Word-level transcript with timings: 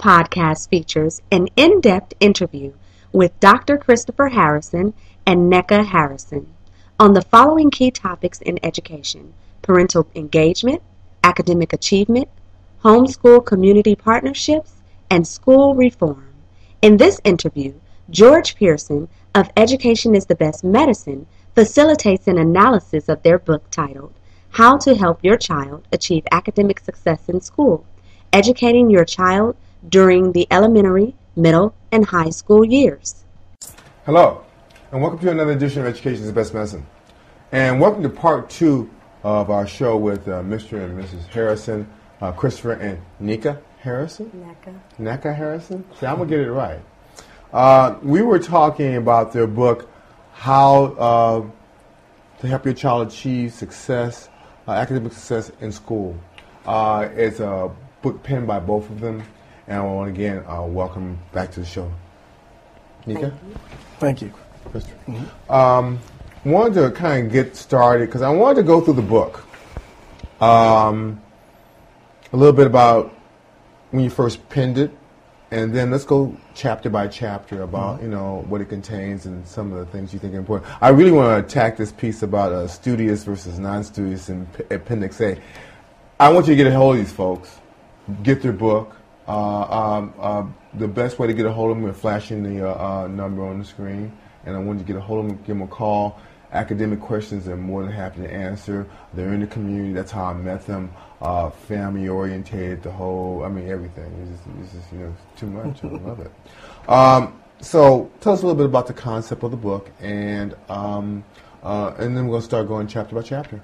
podcast 0.00 0.70
features 0.70 1.20
an 1.30 1.46
in 1.56 1.78
depth 1.82 2.14
interview 2.20 2.72
with 3.12 3.38
Dr. 3.38 3.76
Christopher 3.76 4.28
Harrison 4.28 4.94
and 5.26 5.52
NNeka 5.52 5.84
Harrison 5.84 6.46
on 6.98 7.12
the 7.12 7.20
following 7.20 7.70
key 7.70 7.90
topics 7.90 8.40
in 8.40 8.58
education 8.62 9.34
parental 9.60 10.06
engagement, 10.14 10.80
academic 11.22 11.74
achievement, 11.74 12.28
homeschool 12.82 13.44
community 13.44 13.94
partnerships, 13.94 14.72
and 15.10 15.28
school 15.28 15.74
reform. 15.74 16.32
In 16.80 16.96
this 16.96 17.20
interview, 17.22 17.74
George 18.08 18.56
Pearson 18.56 19.06
of 19.34 19.50
Education 19.54 20.14
is 20.14 20.24
the 20.24 20.34
Best 20.34 20.64
Medicine 20.64 21.26
facilitates 21.54 22.26
an 22.26 22.38
analysis 22.38 23.10
of 23.10 23.22
their 23.22 23.38
book 23.38 23.70
titled 23.70 24.14
How 24.52 24.78
to 24.78 24.94
Help 24.94 25.22
Your 25.22 25.36
Child 25.36 25.86
Achieve 25.92 26.24
Academic 26.32 26.80
Success 26.80 27.28
in 27.28 27.42
School, 27.42 27.84
educating 28.32 28.88
your 28.88 29.04
child 29.04 29.56
during 29.88 30.32
the 30.32 30.46
elementary, 30.50 31.14
middle, 31.36 31.74
and 31.92 32.04
high 32.04 32.30
school 32.30 32.64
years. 32.64 33.24
Hello, 34.04 34.44
and 34.92 35.00
welcome 35.00 35.18
to 35.20 35.30
another 35.30 35.52
edition 35.52 35.82
of 35.82 35.86
Education 35.86 36.20
is 36.20 36.26
the 36.26 36.32
Best 36.32 36.52
Medicine. 36.52 36.86
And 37.52 37.80
welcome 37.80 38.02
to 38.02 38.08
part 38.08 38.50
two 38.50 38.90
of 39.22 39.50
our 39.50 39.66
show 39.66 39.96
with 39.96 40.28
uh, 40.28 40.42
Mr. 40.42 40.84
and 40.84 40.98
Mrs. 40.98 41.26
Harrison, 41.28 41.88
uh, 42.20 42.32
Christopher 42.32 42.72
and 42.72 43.00
Nika 43.18 43.60
Harrison? 43.80 44.30
NNeka. 44.30 44.78
Nika 44.98 45.32
Harrison? 45.32 45.84
See, 45.98 46.06
I'm 46.06 46.16
going 46.16 46.28
to 46.28 46.36
get 46.36 46.46
it 46.46 46.52
right. 46.52 46.80
Uh, 47.52 47.96
we 48.02 48.22
were 48.22 48.38
talking 48.38 48.96
about 48.96 49.32
their 49.32 49.46
book, 49.46 49.90
How 50.32 50.84
uh, 50.84 51.46
to 52.40 52.46
Help 52.46 52.64
Your 52.64 52.74
Child 52.74 53.08
Achieve 53.08 53.52
Success, 53.52 54.28
uh, 54.68 54.72
Academic 54.72 55.12
Success 55.12 55.50
in 55.60 55.72
School. 55.72 56.16
Uh, 56.64 57.08
it's 57.14 57.40
a 57.40 57.70
book 58.02 58.22
penned 58.22 58.46
by 58.46 58.60
both 58.60 58.88
of 58.90 59.00
them, 59.00 59.22
and 59.70 59.78
I 59.78 59.82
want 59.82 60.10
again 60.10 60.44
uh, 60.48 60.62
welcome 60.62 61.16
back 61.32 61.52
to 61.52 61.60
the 61.60 61.66
show. 61.66 61.90
Nika? 63.06 63.32
Thank 64.00 64.20
you. 64.20 64.32
Christopher. 64.64 65.30
Um, 65.48 66.00
wanted 66.44 66.74
to 66.74 66.90
kind 66.90 67.26
of 67.26 67.32
get 67.32 67.56
started 67.56 68.06
because 68.06 68.20
I 68.20 68.30
wanted 68.30 68.56
to 68.56 68.62
go 68.64 68.80
through 68.80 68.94
the 68.94 69.02
book. 69.02 69.46
Um, 70.42 71.22
a 72.32 72.36
little 72.36 72.52
bit 72.52 72.66
about 72.66 73.14
when 73.92 74.02
you 74.02 74.10
first 74.10 74.46
penned 74.48 74.76
it, 74.76 74.90
and 75.52 75.72
then 75.72 75.90
let's 75.90 76.04
go 76.04 76.36
chapter 76.54 76.90
by 76.90 77.06
chapter 77.06 77.62
about 77.62 78.02
you 78.02 78.08
know 78.08 78.44
what 78.48 78.60
it 78.60 78.68
contains 78.68 79.26
and 79.26 79.46
some 79.46 79.72
of 79.72 79.78
the 79.78 79.86
things 79.86 80.12
you 80.12 80.18
think 80.18 80.34
are 80.34 80.38
important. 80.38 80.70
I 80.82 80.88
really 80.88 81.12
want 81.12 81.28
to 81.28 81.46
attack 81.46 81.76
this 81.76 81.92
piece 81.92 82.22
about 82.22 82.52
uh, 82.52 82.66
studious 82.66 83.22
versus 83.22 83.60
non-studious 83.60 84.30
in 84.30 84.46
P- 84.46 84.64
Appendix 84.74 85.20
A. 85.20 85.40
I 86.18 86.28
want 86.32 86.48
you 86.48 86.54
to 86.54 86.56
get 86.56 86.66
a 86.66 86.74
hold 86.74 86.96
of 86.96 87.04
these 87.04 87.12
folks, 87.12 87.60
get 88.24 88.42
their 88.42 88.52
book. 88.52 88.96
Uh, 89.30 89.62
um, 89.62 90.14
uh, 90.18 90.44
the 90.74 90.88
best 90.88 91.20
way 91.20 91.28
to 91.28 91.32
get 91.32 91.46
a 91.46 91.52
hold 91.52 91.70
of 91.70 91.76
them 91.76 91.88
is 91.88 91.96
flashing 91.96 92.42
the 92.42 92.68
uh, 92.68 92.74
uh, 92.74 93.06
number 93.06 93.44
on 93.44 93.60
the 93.60 93.64
screen, 93.64 94.10
and 94.44 94.56
I 94.56 94.58
want 94.58 94.80
you 94.80 94.84
to 94.84 94.92
get 94.92 94.96
a 94.96 95.00
hold 95.00 95.24
of 95.24 95.28
them, 95.28 95.36
give 95.38 95.46
them 95.46 95.62
a 95.62 95.68
call. 95.68 96.18
Academic 96.52 97.00
questions, 97.00 97.44
they're 97.44 97.56
more 97.56 97.84
than 97.84 97.92
happy 97.92 98.22
to 98.22 98.32
answer. 98.32 98.88
They're 99.14 99.32
in 99.32 99.38
the 99.38 99.46
community. 99.46 99.92
That's 99.92 100.10
how 100.10 100.24
I 100.24 100.34
met 100.34 100.66
them. 100.66 100.92
Uh, 101.22 101.50
family 101.50 102.08
oriented, 102.08 102.82
the 102.82 102.90
whole, 102.90 103.44
I 103.44 103.48
mean, 103.48 103.68
everything. 103.68 104.12
It's 104.20 104.30
just, 104.32 104.58
it's 104.64 104.72
just 104.72 104.92
you 104.92 104.98
know, 104.98 105.16
too 105.36 105.46
much. 105.46 105.84
I 105.84 105.88
love 105.88 106.20
it. 106.20 106.32
Um, 106.88 107.40
so, 107.60 108.10
tell 108.20 108.32
us 108.32 108.42
a 108.42 108.46
little 108.46 108.56
bit 108.56 108.66
about 108.66 108.88
the 108.88 108.94
concept 108.94 109.44
of 109.44 109.52
the 109.52 109.56
book, 109.56 109.90
and 110.00 110.56
um, 110.68 111.22
uh, 111.62 111.94
and 111.98 112.16
then 112.16 112.24
we're 112.24 112.32
going 112.32 112.40
to 112.40 112.46
start 112.46 112.66
going 112.66 112.88
chapter 112.88 113.14
by 113.14 113.22
chapter. 113.22 113.62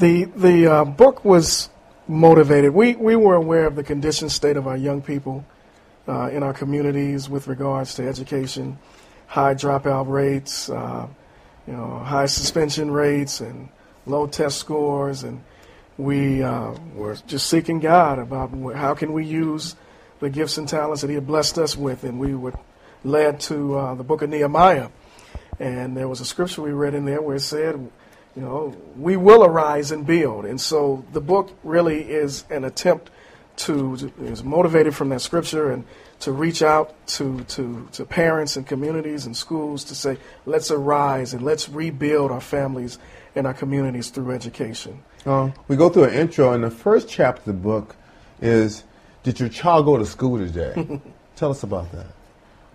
The 0.00 0.24
the 0.24 0.66
uh, 0.66 0.84
book 0.86 1.24
was 1.24 1.68
motivated. 2.08 2.74
We 2.74 2.94
we 2.96 3.16
were 3.16 3.34
aware 3.34 3.66
of 3.66 3.76
the 3.76 3.82
conditioned 3.82 4.32
state 4.32 4.56
of 4.56 4.66
our 4.66 4.76
young 4.76 5.02
people 5.02 5.44
uh, 6.06 6.30
in 6.30 6.42
our 6.42 6.52
communities 6.52 7.28
with 7.28 7.48
regards 7.48 7.94
to 7.94 8.06
education, 8.06 8.78
high 9.26 9.54
dropout 9.54 10.08
rates, 10.08 10.68
uh, 10.68 11.06
you 11.66 11.72
know, 11.72 11.98
high 11.98 12.26
suspension 12.26 12.90
rates, 12.90 13.40
and 13.40 13.68
low 14.06 14.26
test 14.26 14.58
scores, 14.58 15.22
and 15.22 15.42
we 15.96 16.42
uh, 16.42 16.74
were 16.94 17.16
just 17.26 17.48
seeking 17.48 17.80
God 17.80 18.18
about 18.18 18.50
how 18.74 18.94
can 18.94 19.12
we 19.12 19.24
use 19.24 19.76
the 20.20 20.28
gifts 20.28 20.58
and 20.58 20.68
talents 20.68 21.00
that 21.02 21.08
He 21.08 21.14
had 21.14 21.26
blessed 21.26 21.58
us 21.58 21.76
with, 21.76 22.04
and 22.04 22.18
we 22.18 22.34
were 22.34 22.52
led 23.02 23.40
to 23.40 23.76
uh, 23.76 23.94
the 23.94 24.04
book 24.04 24.22
of 24.22 24.30
Nehemiah, 24.30 24.88
and 25.58 25.96
there 25.96 26.08
was 26.08 26.20
a 26.20 26.24
scripture 26.24 26.62
we 26.62 26.72
read 26.72 26.94
in 26.94 27.04
there 27.04 27.22
where 27.22 27.36
it 27.36 27.40
said 27.40 27.90
you 28.36 28.42
know, 28.42 28.76
we 28.96 29.16
will 29.16 29.44
arise 29.44 29.92
and 29.92 30.06
build. 30.06 30.44
And 30.44 30.60
so 30.60 31.04
the 31.12 31.20
book 31.20 31.50
really 31.62 32.02
is 32.02 32.44
an 32.50 32.64
attempt 32.64 33.10
to, 33.56 34.12
is 34.20 34.42
motivated 34.42 34.94
from 34.94 35.10
that 35.10 35.20
scripture 35.20 35.70
and 35.70 35.84
to 36.20 36.32
reach 36.32 36.62
out 36.62 36.94
to, 37.06 37.44
to, 37.44 37.88
to 37.92 38.04
parents 38.04 38.56
and 38.56 38.66
communities 38.66 39.26
and 39.26 39.36
schools 39.36 39.84
to 39.84 39.94
say, 39.94 40.18
let's 40.46 40.70
arise 40.70 41.34
and 41.34 41.42
let's 41.42 41.68
rebuild 41.68 42.32
our 42.32 42.40
families 42.40 42.98
and 43.36 43.46
our 43.46 43.54
communities 43.54 44.10
through 44.10 44.32
education. 44.32 45.02
Uh, 45.26 45.50
we 45.68 45.76
go 45.76 45.88
through 45.88 46.04
an 46.04 46.14
intro, 46.14 46.52
and 46.52 46.62
the 46.62 46.70
first 46.70 47.08
chapter 47.08 47.40
of 47.40 47.46
the 47.46 47.52
book 47.52 47.96
is 48.40 48.84
Did 49.22 49.40
your 49.40 49.48
child 49.48 49.86
go 49.86 49.96
to 49.96 50.06
school 50.06 50.38
today? 50.38 51.00
Tell 51.36 51.50
us 51.50 51.62
about 51.62 51.90
that. 51.92 52.06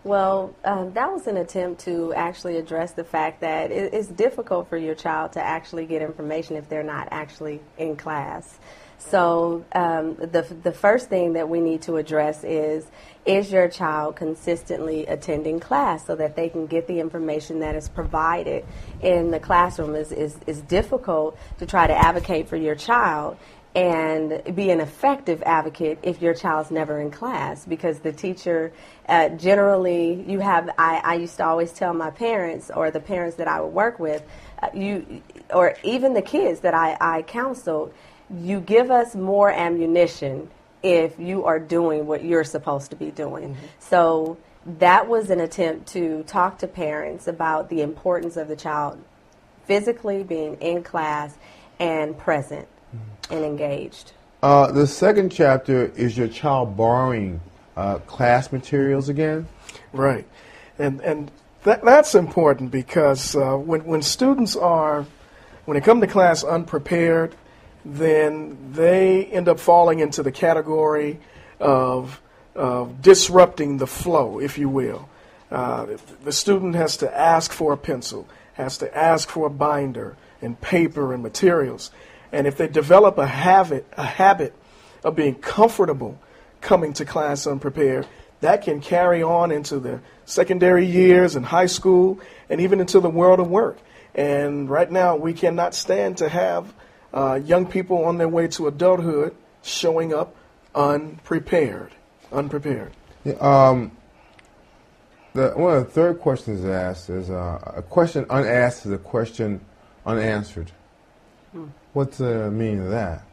Well, 0.10 0.56
um, 0.66 0.94
that 0.94 1.12
was 1.12 1.28
an 1.28 1.38
attempt 1.38 1.82
to 1.82 2.16
actually 2.16 2.58
address 2.58 2.94
the 2.94 3.04
fact 3.04 3.42
that 3.42 3.70
it, 3.70 3.94
it's 3.94 4.08
difficult 4.08 4.68
for 4.68 4.76
your 4.76 4.96
child 4.96 5.34
to 5.34 5.40
actually 5.40 5.86
get 5.86 6.02
information 6.02 6.56
if 6.56 6.68
they're 6.68 6.82
not 6.82 7.10
actually 7.12 7.62
in 7.78 7.96
class. 7.96 8.58
So 8.98 9.64
um, 9.72 10.16
the 10.16 10.42
the 10.64 10.72
first 10.72 11.10
thing 11.10 11.34
that 11.34 11.48
we 11.48 11.62
need 11.62 11.84
to 11.84 11.98
address 11.98 12.44
is 12.44 12.88
is 13.24 13.52
your 13.52 13.68
child 13.68 14.16
consistently 14.16 15.06
attending 15.06 15.60
class 15.60 16.08
so 16.08 16.16
that 16.16 16.36
they 16.36 16.50
can 16.50 16.66
get 16.66 16.88
the 16.88 17.00
information 17.00 17.60
that 17.60 17.76
is 17.76 17.88
provided 17.88 18.66
in 19.02 19.30
the 19.30 19.40
classroom 19.40 19.94
is, 19.94 20.12
is, 20.12 20.36
is 20.48 20.62
difficult 20.62 21.38
to 21.60 21.68
try 21.68 21.86
to 21.86 21.94
advocate 21.94 22.50
for 22.50 22.56
your 22.56 22.74
child 22.74 23.38
and 23.76 24.56
be 24.56 24.72
an 24.72 24.82
effective 24.82 25.44
advocate 25.44 26.00
if 26.02 26.22
your 26.22 26.34
child's 26.34 26.72
never 26.72 27.00
in 27.00 27.12
class 27.12 27.66
because 27.66 28.00
the 28.00 28.12
teacher 28.12 28.74
uh, 29.08 29.30
generally 29.30 30.24
you 30.28 30.40
have 30.40 30.70
I, 30.78 31.02
I 31.04 31.14
used 31.16 31.38
to 31.38 31.46
always 31.46 31.72
tell 31.72 31.94
my 31.94 32.10
parents 32.10 32.72
or 32.76 32.90
the 32.90 33.00
parents 33.00 33.36
that 33.36 33.48
i 33.48 33.62
would 33.62 33.72
work 33.72 34.00
with 34.00 34.24
uh, 34.64 34.70
you 34.74 35.22
or 35.54 35.76
even 35.84 36.16
the 36.16 36.22
kids 36.24 36.62
that 36.62 36.74
i, 36.74 36.98
I 37.00 37.22
counseled 37.22 37.94
you 38.32 38.60
give 38.60 38.92
us 38.92 39.16
more 39.16 39.52
ammunition 39.52 40.50
if 40.84 41.20
you 41.20 41.46
are 41.46 41.60
doing 41.60 42.06
what 42.06 42.24
you're 42.24 42.44
supposed 42.44 42.92
to 42.92 42.96
be 42.96 43.12
doing. 43.12 43.58
So 43.80 44.38
that 44.66 45.08
was 45.08 45.30
an 45.30 45.40
attempt 45.40 45.88
to 45.90 46.24
talk 46.24 46.60
to 46.60 46.68
parents 46.68 47.28
about 47.28 47.70
the 47.70 47.82
importance 47.82 48.38
of 48.38 48.48
the 48.48 48.56
child 48.56 49.02
physically 49.66 50.24
being 50.24 50.56
in 50.56 50.84
class 50.84 51.38
and 51.80 52.18
present 52.18 52.68
and 53.30 53.44
engaged. 53.44 54.14
Uh, 54.42 54.72
the 54.72 54.88
second 54.88 55.32
chapter 55.32 55.88
is 55.96 56.18
your 56.18 56.28
child 56.28 56.78
borrowing 56.78 57.42
uh, 57.76 57.98
class 58.00 58.52
materials 58.52 59.10
again. 59.10 59.48
Right. 59.92 60.26
And, 60.78 61.02
and 61.02 61.32
that, 61.64 61.84
that's 61.84 62.16
important 62.16 62.72
because 62.72 63.36
uh, 63.36 63.56
when, 63.56 63.84
when 63.86 64.02
students 64.02 64.56
are, 64.56 65.06
when 65.66 65.76
they 65.76 65.82
come 65.82 66.00
to 66.02 66.08
class 66.08 66.44
unprepared, 66.44 67.36
then 67.84 68.58
they 68.72 69.26
end 69.26 69.48
up 69.48 69.60
falling 69.60 70.00
into 70.00 70.24
the 70.24 70.32
category 70.32 71.20
of, 71.60 72.22
of 72.56 73.02
disrupting 73.02 73.78
the 73.78 73.88
flow, 73.88 74.40
if 74.40 74.58
you 74.58 74.70
will. 74.70 75.10
Uh, 75.52 75.88
the 76.24 76.32
student 76.32 76.76
has 76.76 76.98
to 76.98 77.18
ask 77.18 77.52
for 77.52 77.74
a 77.74 77.78
pencil, 77.78 78.28
has 78.54 78.78
to 78.78 78.98
ask 78.98 79.30
for 79.30 79.48
a 79.48 79.50
binder 79.50 80.16
and 80.42 80.60
paper 80.62 81.14
and 81.14 81.24
materials. 81.24 81.92
And 82.32 82.48
if 82.48 82.58
they 82.58 82.68
develop 82.68 83.18
a 83.18 83.28
habit, 83.28 83.86
a 83.98 84.06
habit 84.06 84.54
of 85.04 85.16
being 85.16 85.36
comfortable 85.36 86.20
coming 86.62 86.94
to 86.94 87.06
class 87.06 87.48
unprepared, 87.48 88.08
that 88.42 88.64
can 88.64 88.82
carry 88.82 89.22
on 89.24 89.52
into 89.52 89.80
the 89.80 90.00
secondary 90.26 90.86
years 90.86 91.36
and 91.36 91.46
high 91.46 91.66
school 91.66 92.20
and 92.50 92.62
even 92.62 92.80
into 92.80 93.00
the 93.00 93.10
world 93.10 93.40
of 93.40 93.50
work. 93.50 93.78
And 94.16 94.70
right 94.70 94.90
now, 94.90 95.16
we 95.16 95.34
cannot 95.34 95.74
stand 95.76 96.18
to 96.18 96.30
have 96.30 96.74
uh, 97.14 97.40
young 97.44 97.66
people 97.66 98.06
on 98.06 98.18
their 98.18 98.28
way 98.28 98.48
to 98.50 98.68
adulthood 98.68 99.36
showing 99.62 100.14
up 100.14 100.36
unprepared. 100.76 101.92
Unprepared. 102.32 102.92
Yeah, 103.24 103.34
um, 103.36 103.92
the, 105.34 105.52
one 105.52 105.78
of 105.78 105.86
the 105.86 105.92
third 105.92 106.20
questions 106.20 106.66
asked 106.66 107.10
is 107.10 107.30
uh, 107.30 107.74
a 107.78 107.82
question 107.82 108.26
unasked 108.30 108.86
is 108.86 108.92
a 108.92 108.98
question 108.98 109.62
unanswered. 110.06 110.72
What's 111.94 112.18
the 112.18 112.52
meaning 112.52 112.82
of 112.82 112.92
that? 112.92 113.24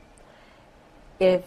if 1.19 1.45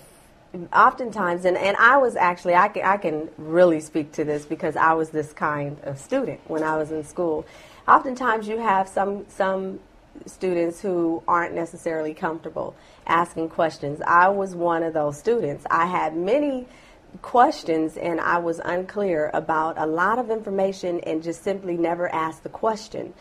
oftentimes 0.73 1.45
and, 1.45 1.56
and 1.56 1.77
i 1.77 1.95
was 1.95 2.15
actually 2.15 2.56
I 2.56 2.69
can, 2.69 2.83
I 2.83 2.97
can 2.97 3.29
really 3.38 3.79
speak 3.79 4.13
to 4.13 4.23
this 4.23 4.47
because 4.47 4.75
i 4.75 4.94
was 4.94 5.11
this 5.11 5.31
kind 5.31 5.77
of 5.83 6.00
student 6.00 6.39
when 6.47 6.63
i 6.63 6.75
was 6.75 6.91
in 6.91 7.03
school 7.03 7.45
oftentimes 7.88 8.47
you 8.47 8.57
have 8.57 8.88
some 8.88 9.27
some 9.29 9.79
students 10.25 10.81
who 10.81 11.23
aren't 11.27 11.53
necessarily 11.53 12.13
comfortable 12.13 12.75
asking 13.07 13.50
questions. 13.50 14.01
I 14.06 14.29
was 14.29 14.56
one 14.56 14.83
of 14.83 14.94
those 14.94 15.17
students. 15.17 15.65
I 15.69 15.85
had 15.85 16.15
many 16.15 16.67
questions 17.21 17.97
and 17.97 18.19
I 18.19 18.38
was 18.38 18.59
unclear 18.63 19.31
about 19.33 19.77
a 19.77 19.85
lot 19.85 20.19
of 20.19 20.29
information 20.29 21.00
and 21.01 21.23
just 21.23 21.44
simply 21.44 21.75
never 21.75 22.13
asked 22.13 22.44
the 22.44 22.50
question. 22.50 23.13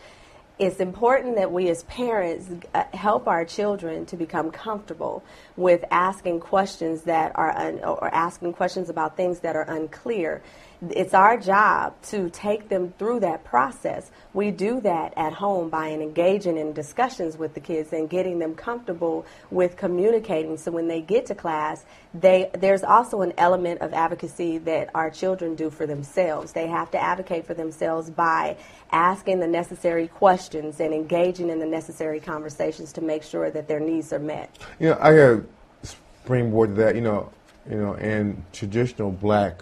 It's 0.59 0.81
important 0.81 1.37
that 1.37 1.53
we 1.53 1.69
as 1.69 1.83
parents 1.83 2.49
uh, 2.73 2.83
help 2.93 3.29
our 3.29 3.45
children 3.45 4.05
to 4.07 4.17
become 4.17 4.51
comfortable 4.51 5.23
with 5.55 5.85
asking 5.89 6.41
questions 6.41 7.03
that 7.03 7.31
are 7.35 7.57
un- 7.57 7.79
or 7.79 8.13
asking 8.13 8.53
questions 8.53 8.89
about 8.89 9.15
things 9.15 9.39
that 9.39 9.55
are 9.55 9.63
unclear 9.63 10.41
it's 10.89 11.13
our 11.13 11.37
job 11.37 12.01
to 12.03 12.29
take 12.29 12.69
them 12.69 12.93
through 12.97 13.19
that 13.19 13.43
process. 13.43 14.11
We 14.33 14.51
do 14.51 14.79
that 14.81 15.13
at 15.17 15.33
home 15.33 15.69
by 15.69 15.89
engaging 15.89 16.57
in 16.57 16.71
discussions 16.71 17.37
with 17.37 17.53
the 17.53 17.59
kids 17.59 17.91
and 17.91 18.09
getting 18.09 18.39
them 18.39 18.55
comfortable 18.55 19.25
with 19.51 19.75
communicating. 19.75 20.55
So 20.57 20.71
when 20.71 20.87
they 20.87 21.01
get 21.01 21.25
to 21.27 21.35
class, 21.35 21.83
they, 22.13 22.49
there's 22.53 22.83
also 22.83 23.21
an 23.21 23.33
element 23.37 23.81
of 23.81 23.93
advocacy 23.93 24.57
that 24.59 24.89
our 24.95 25.09
children 25.09 25.55
do 25.55 25.69
for 25.69 25.85
themselves. 25.85 26.53
They 26.53 26.67
have 26.67 26.91
to 26.91 26.97
advocate 26.97 27.45
for 27.45 27.53
themselves 27.53 28.09
by 28.09 28.55
asking 28.91 29.41
the 29.41 29.47
necessary 29.47 30.07
questions 30.07 30.79
and 30.79 30.93
engaging 30.93 31.49
in 31.49 31.59
the 31.59 31.65
necessary 31.65 32.21
conversations 32.21 32.93
to 32.93 33.01
make 33.01 33.23
sure 33.23 33.51
that 33.51 33.67
their 33.67 33.81
needs 33.81 34.13
are 34.13 34.19
met. 34.19 34.57
You 34.79 34.89
know, 34.89 34.97
I 35.01 35.15
got 35.15 35.43
springboard 35.83 36.69
to 36.69 36.81
that. 36.83 36.95
You 36.95 37.01
know, 37.01 37.31
you 37.69 37.77
know, 37.77 37.93
in 37.95 38.43
traditional 38.53 39.11
black 39.11 39.61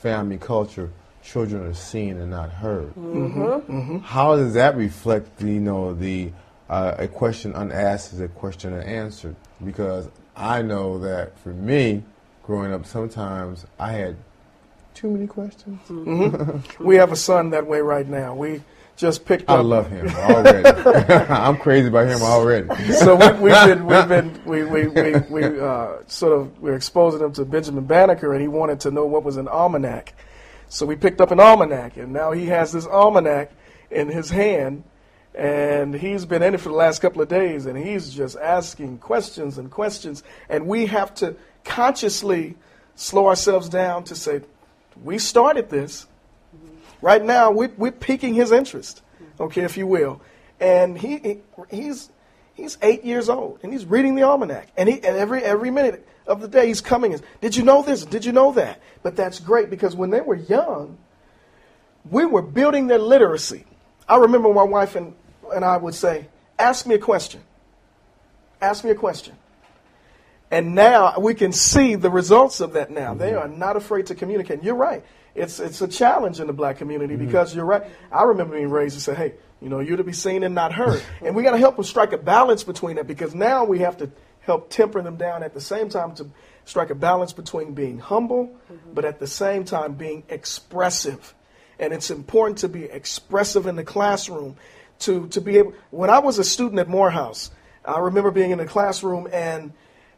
family 0.00 0.38
culture, 0.38 0.90
children 1.22 1.66
are 1.66 1.74
seen 1.74 2.16
and 2.16 2.30
not 2.30 2.50
heard. 2.50 2.88
Mm-hmm. 2.94 3.42
Mm-hmm. 3.42 3.98
How 3.98 4.34
does 4.36 4.54
that 4.54 4.74
reflect, 4.76 5.36
the, 5.38 5.46
you 5.46 5.60
know, 5.60 5.92
the 5.92 6.32
uh, 6.70 6.94
a 6.98 7.06
question 7.08 7.52
unasked 7.52 8.14
is 8.14 8.20
a 8.20 8.28
question 8.28 8.72
unanswered? 8.72 9.36
Because 9.62 10.08
I 10.34 10.62
know 10.62 10.98
that 11.00 11.38
for 11.40 11.50
me, 11.50 12.02
growing 12.42 12.72
up, 12.72 12.86
sometimes 12.86 13.66
I 13.78 13.92
had 13.92 14.16
too 14.94 15.10
many 15.10 15.26
questions. 15.26 15.80
Mm-hmm. 15.88 16.84
we 16.84 16.96
have 16.96 17.12
a 17.12 17.16
son 17.16 17.50
that 17.50 17.66
way 17.66 17.80
right 17.80 18.08
now. 18.08 18.34
We 18.34 18.62
just 19.00 19.24
picked 19.24 19.48
I 19.48 19.54
up. 19.56 19.64
love 19.64 19.90
him 19.90 20.06
already. 20.14 20.68
I'm 21.32 21.56
crazy 21.56 21.88
about 21.88 22.06
him 22.06 22.20
already. 22.20 22.92
so 22.92 23.16
we, 23.40 23.50
have 23.50 23.68
been, 23.68 23.86
we've 23.86 24.08
been, 24.08 24.44
we, 24.44 24.62
we, 24.64 24.88
we, 24.88 25.14
we 25.30 25.60
uh, 25.60 25.96
sort 26.06 26.38
of, 26.38 26.60
we're 26.60 26.76
exposing 26.76 27.20
him 27.20 27.32
to 27.32 27.46
Benjamin 27.46 27.86
Banneker, 27.86 28.32
and 28.34 28.42
he 28.42 28.48
wanted 28.48 28.80
to 28.80 28.90
know 28.90 29.06
what 29.06 29.24
was 29.24 29.38
an 29.38 29.48
almanac. 29.48 30.12
So 30.68 30.84
we 30.84 30.96
picked 30.96 31.22
up 31.22 31.30
an 31.30 31.40
almanac, 31.40 31.96
and 31.96 32.12
now 32.12 32.32
he 32.32 32.46
has 32.46 32.72
this 32.72 32.86
almanac 32.86 33.50
in 33.90 34.08
his 34.08 34.28
hand, 34.28 34.84
and 35.34 35.94
he's 35.94 36.26
been 36.26 36.42
in 36.42 36.54
it 36.54 36.60
for 36.60 36.68
the 36.68 36.74
last 36.74 37.00
couple 37.00 37.22
of 37.22 37.28
days, 37.28 37.64
and 37.64 37.78
he's 37.78 38.12
just 38.12 38.36
asking 38.36 38.98
questions 38.98 39.56
and 39.56 39.70
questions, 39.70 40.22
and 40.50 40.66
we 40.66 40.86
have 40.86 41.14
to 41.14 41.36
consciously 41.64 42.54
slow 42.96 43.28
ourselves 43.28 43.70
down 43.70 44.04
to 44.04 44.14
say, 44.14 44.42
we 45.02 45.18
started 45.18 45.70
this 45.70 46.06
Right 47.02 47.24
now, 47.24 47.50
we, 47.50 47.68
we're 47.68 47.92
piquing 47.92 48.34
his 48.34 48.52
interest, 48.52 49.02
okay, 49.38 49.62
if 49.62 49.76
you 49.76 49.86
will. 49.86 50.20
And 50.60 50.98
he, 50.98 51.18
he 51.18 51.38
he's 51.70 52.10
he's 52.54 52.76
eight 52.82 53.04
years 53.04 53.28
old, 53.28 53.60
and 53.62 53.72
he's 53.72 53.86
reading 53.86 54.14
the 54.14 54.22
almanac. 54.22 54.68
And, 54.76 54.88
he, 54.88 54.96
and 54.96 55.16
every, 55.16 55.42
every 55.42 55.70
minute 55.70 56.06
of 56.26 56.40
the 56.40 56.48
day, 56.48 56.66
he's 56.66 56.80
coming. 56.80 57.12
is 57.12 57.22
Did 57.40 57.56
you 57.56 57.62
know 57.62 57.82
this? 57.82 58.04
Did 58.04 58.24
you 58.24 58.32
know 58.32 58.52
that? 58.52 58.80
But 59.02 59.16
that's 59.16 59.40
great 59.40 59.70
because 59.70 59.96
when 59.96 60.10
they 60.10 60.20
were 60.20 60.34
young, 60.34 60.98
we 62.10 62.26
were 62.26 62.42
building 62.42 62.86
their 62.86 62.98
literacy. 62.98 63.64
I 64.06 64.16
remember 64.16 64.52
my 64.52 64.62
wife 64.62 64.96
and, 64.96 65.14
and 65.54 65.64
I 65.64 65.76
would 65.76 65.94
say, 65.94 66.26
Ask 66.58 66.86
me 66.86 66.94
a 66.96 66.98
question. 66.98 67.40
Ask 68.60 68.84
me 68.84 68.90
a 68.90 68.94
question. 68.94 69.34
And 70.50 70.74
now 70.74 71.18
we 71.18 71.34
can 71.34 71.52
see 71.52 71.94
the 71.94 72.10
results 72.10 72.60
of 72.60 72.74
that 72.74 72.90
now. 72.90 73.14
They 73.14 73.30
mm-hmm. 73.30 73.38
are 73.38 73.48
not 73.48 73.76
afraid 73.76 74.06
to 74.06 74.14
communicate. 74.14 74.62
You're 74.62 74.74
right 74.74 75.02
it's 75.34 75.60
it's 75.60 75.80
a 75.80 75.88
challenge 75.88 76.40
in 76.40 76.46
the 76.46 76.52
black 76.52 76.78
community 76.78 77.14
mm-hmm. 77.14 77.26
because 77.26 77.54
you're 77.54 77.64
right. 77.64 77.84
I 78.10 78.24
remember 78.24 78.56
being 78.56 78.70
raised 78.70 78.94
to 78.96 79.00
say, 79.00 79.14
hey, 79.14 79.34
you 79.60 79.68
know, 79.68 79.80
you're 79.80 79.96
to 79.96 80.04
be 80.04 80.12
seen 80.12 80.42
and 80.42 80.54
not 80.54 80.72
heard, 80.72 81.02
and 81.22 81.34
we 81.34 81.42
got 81.42 81.52
to 81.52 81.58
help 81.58 81.76
them 81.76 81.84
strike 81.84 82.12
a 82.12 82.18
balance 82.18 82.64
between 82.64 82.96
that 82.96 83.06
because 83.06 83.34
now 83.34 83.64
we 83.64 83.80
have 83.80 83.98
to 83.98 84.10
help 84.40 84.70
temper 84.70 85.02
them 85.02 85.16
down 85.16 85.42
at 85.42 85.54
the 85.54 85.60
same 85.60 85.88
time 85.88 86.14
to 86.14 86.26
strike 86.64 86.90
a 86.90 86.94
balance 86.94 87.32
between 87.32 87.74
being 87.74 87.98
humble, 87.98 88.46
mm-hmm. 88.46 88.94
but 88.94 89.04
at 89.04 89.18
the 89.18 89.26
same 89.26 89.64
time 89.64 89.94
being 89.94 90.22
expressive. 90.28 91.34
And 91.78 91.92
it's 91.92 92.10
important 92.10 92.58
to 92.58 92.68
be 92.68 92.84
expressive 92.84 93.66
in 93.66 93.76
the 93.76 93.84
classroom 93.84 94.56
to 95.00 95.28
to 95.28 95.40
be 95.40 95.58
able. 95.58 95.74
When 95.90 96.10
I 96.10 96.18
was 96.18 96.38
a 96.38 96.44
student 96.44 96.78
at 96.78 96.88
Morehouse, 96.88 97.50
I 97.84 97.98
remember 97.98 98.30
being 98.30 98.50
in 98.50 98.58
the 98.58 98.66
classroom 98.66 99.28
and 99.32 99.72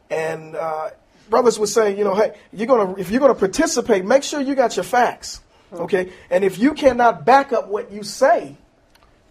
and 0.09 0.55
uh, 0.55 0.91
brothers 1.29 1.59
would 1.59 1.69
say, 1.69 1.97
you 1.97 2.03
know, 2.03 2.15
hey, 2.15 2.35
you're 2.51 2.67
gonna 2.67 2.95
if 2.95 3.11
you're 3.11 3.19
gonna 3.19 3.35
participate, 3.35 4.05
make 4.05 4.23
sure 4.23 4.41
you 4.41 4.55
got 4.55 4.75
your 4.75 4.83
facts, 4.83 5.41
hmm. 5.69 5.81
okay? 5.81 6.11
And 6.29 6.43
if 6.43 6.57
you 6.57 6.73
cannot 6.73 7.25
back 7.25 7.53
up 7.53 7.67
what 7.67 7.91
you 7.91 8.03
say, 8.03 8.57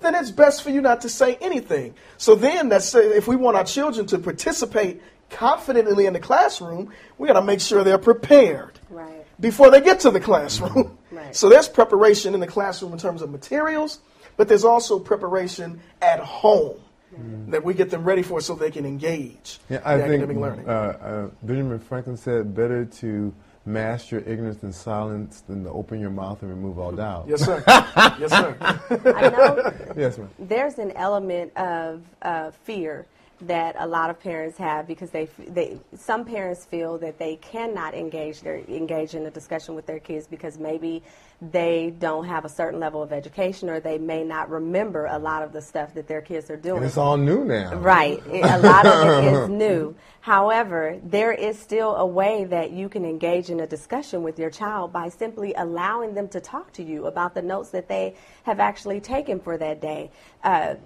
then 0.00 0.14
it's 0.14 0.30
best 0.30 0.62
for 0.62 0.70
you 0.70 0.80
not 0.80 1.00
to 1.02 1.08
say 1.08 1.36
anything. 1.40 1.94
So 2.18 2.34
then, 2.34 2.68
that's 2.68 2.94
uh, 2.94 2.98
if 2.98 3.28
we 3.28 3.36
want 3.36 3.56
our 3.56 3.64
children 3.64 4.06
to 4.06 4.18
participate 4.18 5.00
confidently 5.30 6.06
in 6.06 6.12
the 6.12 6.20
classroom, 6.20 6.92
we 7.18 7.28
got 7.28 7.34
to 7.34 7.42
make 7.42 7.60
sure 7.60 7.82
they're 7.84 7.98
prepared 7.98 8.78
right. 8.90 9.24
before 9.40 9.70
they 9.70 9.80
get 9.80 10.00
to 10.00 10.10
the 10.10 10.20
classroom. 10.20 10.70
Mm-hmm. 10.70 10.96
Right. 11.12 11.36
So 11.36 11.50
there's 11.50 11.68
preparation 11.68 12.32
in 12.32 12.40
the 12.40 12.46
classroom 12.46 12.94
in 12.94 12.98
terms 12.98 13.20
of 13.20 13.30
materials, 13.30 14.00
but 14.38 14.48
there's 14.48 14.64
also 14.64 14.98
preparation 14.98 15.78
at 16.00 16.20
home 16.20 16.80
mm. 17.12 17.50
that 17.50 17.64
we 17.64 17.74
get 17.74 17.90
them 17.90 18.04
ready 18.04 18.22
for 18.22 18.40
so 18.40 18.54
they 18.54 18.70
can 18.70 18.84
engage 18.84 19.58
yeah, 19.68 19.80
I 19.84 19.98
think, 19.98 20.22
academic 20.22 20.36
learning. 20.36 20.68
Uh, 20.68 20.72
uh, 20.72 21.30
Benjamin 21.42 21.78
Franklin 21.78 22.16
said, 22.16 22.54
better 22.54 22.84
to 22.84 23.32
master 23.64 24.18
ignorance 24.18 24.62
and 24.62 24.74
silence 24.74 25.42
than 25.42 25.64
to 25.64 25.70
open 25.70 26.00
your 26.00 26.10
mouth 26.10 26.42
and 26.42 26.50
remove 26.50 26.78
all 26.78 26.92
doubt. 26.92 27.26
Yes, 27.28 27.44
sir. 27.44 27.62
yes, 27.66 28.30
sir. 28.30 28.56
I 28.60 29.30
know 29.30 29.72
yes, 29.96 30.18
ma'am. 30.18 30.30
there's 30.38 30.78
an 30.78 30.92
element 30.92 31.56
of 31.56 32.02
uh, 32.22 32.50
fear 32.50 33.06
that 33.46 33.74
a 33.78 33.86
lot 33.86 34.10
of 34.10 34.20
parents 34.20 34.56
have 34.58 34.86
because 34.86 35.10
they, 35.10 35.28
they 35.48 35.78
some 35.96 36.24
parents 36.24 36.64
feel 36.64 36.98
that 36.98 37.18
they 37.18 37.36
cannot 37.36 37.94
engage 37.94 38.40
their 38.40 38.58
engage 38.68 39.14
in 39.14 39.26
a 39.26 39.30
discussion 39.30 39.74
with 39.74 39.86
their 39.86 39.98
kids 39.98 40.26
because 40.26 40.58
maybe 40.58 41.02
they 41.50 41.92
don't 41.98 42.24
have 42.24 42.44
a 42.44 42.48
certain 42.48 42.78
level 42.78 43.02
of 43.02 43.12
education 43.12 43.68
or 43.68 43.80
they 43.80 43.98
may 43.98 44.22
not 44.22 44.48
remember 44.48 45.06
a 45.06 45.18
lot 45.18 45.42
of 45.42 45.52
the 45.52 45.60
stuff 45.60 45.92
that 45.94 46.06
their 46.06 46.20
kids 46.20 46.48
are 46.50 46.56
doing. 46.56 46.78
And 46.78 46.86
it's 46.86 46.96
all 46.96 47.16
new 47.16 47.44
now. 47.44 47.74
Right. 47.74 48.22
a 48.26 48.58
lot 48.58 48.86
of 48.86 49.24
it 49.24 49.32
is 49.32 49.48
new. 49.48 49.96
However, 50.20 51.00
there 51.02 51.32
is 51.32 51.58
still 51.58 51.96
a 51.96 52.06
way 52.06 52.44
that 52.44 52.70
you 52.70 52.88
can 52.88 53.04
engage 53.04 53.50
in 53.50 53.58
a 53.58 53.66
discussion 53.66 54.22
with 54.22 54.38
your 54.38 54.50
child 54.50 54.92
by 54.92 55.08
simply 55.08 55.52
allowing 55.54 56.14
them 56.14 56.28
to 56.28 56.40
talk 56.40 56.72
to 56.74 56.82
you 56.84 57.06
about 57.06 57.34
the 57.34 57.42
notes 57.42 57.70
that 57.70 57.88
they 57.88 58.14
have 58.44 58.60
actually 58.60 59.00
taken 59.00 59.40
for 59.40 59.58
that 59.58 59.80
day. 59.80 60.12
Uh, 60.44 60.76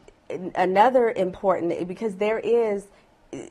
another 0.55 1.11
important 1.11 1.87
because 1.89 2.17
there 2.17 2.39
is 2.39 2.87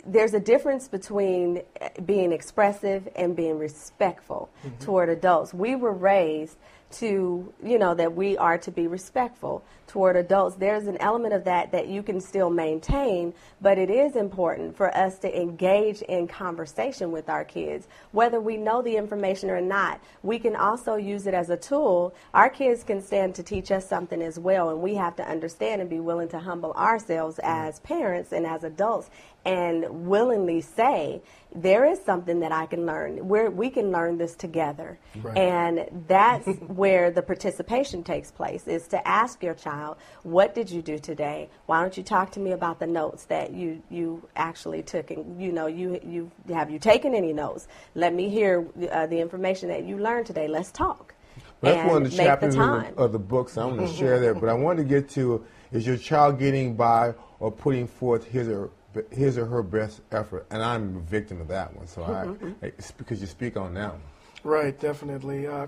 there's 0.05 0.33
a 0.33 0.39
difference 0.39 0.87
between 0.87 1.61
being 2.05 2.31
expressive 2.31 3.07
and 3.15 3.35
being 3.35 3.57
respectful 3.57 4.49
mm-hmm. 4.65 4.77
toward 4.83 5.09
adults. 5.09 5.53
We 5.53 5.75
were 5.75 5.91
raised 5.91 6.57
to, 6.99 7.53
you 7.63 7.79
know, 7.79 7.93
that 7.93 8.15
we 8.15 8.37
are 8.37 8.57
to 8.57 8.71
be 8.71 8.87
respectful 8.87 9.63
toward 9.87 10.15
adults. 10.15 10.55
There's 10.55 10.87
an 10.87 10.97
element 10.97 11.33
of 11.33 11.43
that 11.45 11.71
that 11.71 11.87
you 11.87 12.03
can 12.03 12.19
still 12.19 12.49
maintain, 12.49 13.33
but 13.61 13.77
it 13.77 13.89
is 13.89 14.15
important 14.15 14.75
for 14.75 14.95
us 14.95 15.19
to 15.19 15.41
engage 15.41 16.01
in 16.03 16.27
conversation 16.27 17.11
with 17.11 17.29
our 17.29 17.43
kids, 17.43 17.87
whether 18.11 18.39
we 18.39 18.57
know 18.57 18.81
the 18.81 18.95
information 18.95 19.49
or 19.49 19.61
not. 19.61 20.01
We 20.23 20.39
can 20.39 20.55
also 20.55 20.95
use 20.95 21.27
it 21.27 21.33
as 21.33 21.49
a 21.49 21.57
tool. 21.57 22.13
Our 22.33 22.49
kids 22.49 22.83
can 22.83 23.01
stand 23.01 23.35
to 23.35 23.43
teach 23.43 23.71
us 23.71 23.87
something 23.87 24.21
as 24.21 24.39
well, 24.39 24.69
and 24.69 24.81
we 24.81 24.95
have 24.95 25.15
to 25.17 25.29
understand 25.29 25.81
and 25.81 25.89
be 25.89 25.99
willing 25.99 26.29
to 26.29 26.39
humble 26.39 26.73
ourselves 26.73 27.37
mm-hmm. 27.37 27.67
as 27.67 27.79
parents 27.79 28.31
and 28.31 28.45
as 28.45 28.63
adults 28.63 29.09
and 29.45 30.07
willingly 30.07 30.61
say, 30.61 31.21
there 31.55 31.85
is 31.85 32.01
something 32.03 32.41
that 32.41 32.51
I 32.51 32.65
can 32.65 32.85
learn. 32.85 33.27
Where 33.27 33.49
we 33.49 33.69
can 33.69 33.91
learn 33.91 34.17
this 34.17 34.35
together, 34.35 34.99
right. 35.21 35.37
and 35.37 36.05
that's 36.07 36.47
where 36.67 37.11
the 37.11 37.21
participation 37.21 38.03
takes 38.03 38.29
place. 38.29 38.67
Is 38.67 38.87
to 38.89 39.07
ask 39.07 39.41
your 39.41 39.53
child, 39.53 39.97
"What 40.23 40.53
did 40.53 40.69
you 40.69 40.81
do 40.81 40.99
today? 40.99 41.49
Why 41.65 41.81
don't 41.81 41.95
you 41.95 42.03
talk 42.03 42.31
to 42.33 42.39
me 42.39 42.51
about 42.51 42.79
the 42.79 42.87
notes 42.87 43.25
that 43.25 43.53
you 43.53 43.81
you 43.89 44.27
actually 44.35 44.83
took? 44.83 45.11
And 45.11 45.41
you 45.41 45.51
know, 45.51 45.67
you 45.67 45.99
you 46.03 46.29
have 46.49 46.69
you 46.69 46.77
taken 46.77 47.15
any 47.15 47.31
notes? 47.31 47.67
Let 47.93 48.13
me 48.13 48.29
hear 48.29 48.67
uh, 48.91 49.07
the 49.07 49.19
information 49.19 49.69
that 49.69 49.85
you 49.85 49.97
learned 49.97 50.25
today. 50.25 50.47
Let's 50.47 50.71
talk." 50.71 51.13
Well, 51.61 51.73
that's 51.73 51.89
one 51.89 52.03
of 52.03 52.11
the 52.11 52.17
chapters 52.17 52.55
the 52.55 52.61
of, 52.61 52.95
the, 52.95 53.01
of, 53.01 53.11
the, 53.11 53.19
books 53.19 53.57
I'm 53.57 53.75
going 53.75 53.89
to 53.89 53.93
share 53.93 54.19
that. 54.19 54.39
But 54.39 54.49
I 54.49 54.53
want 54.53 54.77
to 54.77 54.83
get 54.83 55.09
to 55.11 55.43
is 55.71 55.85
your 55.85 55.97
child 55.97 56.37
getting 56.37 56.75
by 56.75 57.13
or 57.39 57.51
putting 57.51 57.87
forth 57.87 58.25
his 58.25 58.47
or 58.47 58.71
his 59.11 59.37
or 59.37 59.45
her 59.45 59.63
best 59.63 60.01
effort, 60.11 60.45
and 60.49 60.61
I'm 60.61 60.97
a 60.97 60.99
victim 60.99 61.41
of 61.41 61.47
that 61.49 61.75
one. 61.75 61.87
So 61.87 62.01
mm-hmm. 62.01 62.51
I, 62.61 62.67
it's 62.67 62.91
because 62.91 63.21
you 63.21 63.27
speak 63.27 63.57
on 63.57 63.73
that 63.75 63.91
one. 63.91 64.01
Right, 64.43 64.79
definitely. 64.79 65.47
Uh, 65.47 65.67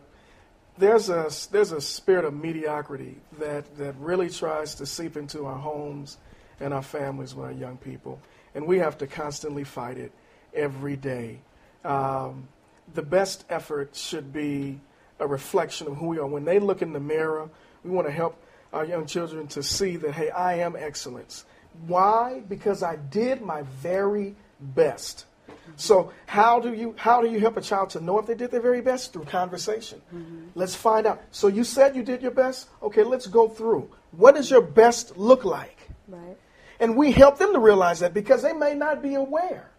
there's 0.78 1.10
a 1.10 1.30
there's 1.52 1.72
a 1.72 1.82
spirit 1.82 2.26
of 2.26 2.34
mediocrity 2.34 3.18
that 3.40 3.78
that 3.78 3.96
really 3.98 4.30
tries 4.30 4.76
to 4.76 4.86
seep 4.86 5.18
into 5.18 5.46
our 5.46 5.58
homes 5.58 6.18
and 6.60 6.74
our 6.74 6.84
families 6.84 7.36
with 7.36 7.46
our 7.46 7.52
young 7.52 7.78
people. 7.78 8.20
And 8.56 8.66
we 8.66 8.80
have 8.80 8.98
to 9.00 9.08
constantly 9.08 9.64
fight 9.64 9.98
it 9.98 10.12
every 10.54 10.96
day. 10.96 11.40
Um, 11.84 12.48
the 12.94 13.02
best 13.02 13.46
effort 13.50 13.96
should 13.96 14.34
be 14.34 14.80
a 15.20 15.28
reflection 15.28 15.88
of 15.88 15.98
who 15.98 16.08
we 16.08 16.20
are. 16.20 16.28
When 16.28 16.46
they 16.46 16.60
look 16.60 16.82
in 16.82 16.94
the 16.94 17.00
mirror, 17.00 17.50
we 17.84 17.92
want 17.92 18.08
to 18.08 18.14
help 18.14 18.42
our 18.74 18.86
young 18.86 19.06
children 19.06 19.48
to 19.48 19.64
see 19.64 19.96
that, 19.98 20.14
hey, 20.14 20.30
I 20.30 20.56
am 20.56 20.76
excellence. 20.76 21.46
Why? 21.86 22.42
Because 22.48 22.84
I 22.84 22.96
did 22.96 23.42
my 23.42 23.62
very 23.82 24.36
best. 24.60 25.26
So 25.76 26.12
how 26.26 26.60
do 26.60 26.74
you 26.74 26.96
how 26.98 27.22
do 27.22 27.30
you 27.30 27.40
help 27.40 27.58
a 27.58 27.62
child 27.62 27.90
to 27.92 28.02
know 28.02 28.18
if 28.20 28.26
they 28.26 28.36
did 28.36 28.52
their 28.52 28.62
very 28.62 28.82
best 28.82 29.14
through 29.14 29.26
conversation? 29.26 30.02
Mm-hmm. 30.14 30.48
Let's 30.56 30.76
find 30.76 31.06
out. 31.06 31.22
So 31.32 31.48
you 31.48 31.64
said 31.64 31.96
you 31.96 32.04
did 32.04 32.22
your 32.22 32.32
best. 32.32 32.70
Okay, 32.82 33.04
let's 33.04 33.28
go 33.28 33.48
through. 33.48 33.90
What 34.12 34.36
does 34.36 34.50
your 34.50 34.62
best 34.62 35.18
look 35.18 35.46
like? 35.46 35.90
Right. 36.08 36.38
And 36.80 36.96
we 36.96 37.12
help 37.12 37.38
them 37.38 37.54
to 37.54 37.60
realize 37.60 38.00
that 38.00 38.14
because 38.14 38.42
they 38.42 38.54
may 38.54 38.74
not 38.74 39.02
be 39.02 39.16
aware 39.16 39.70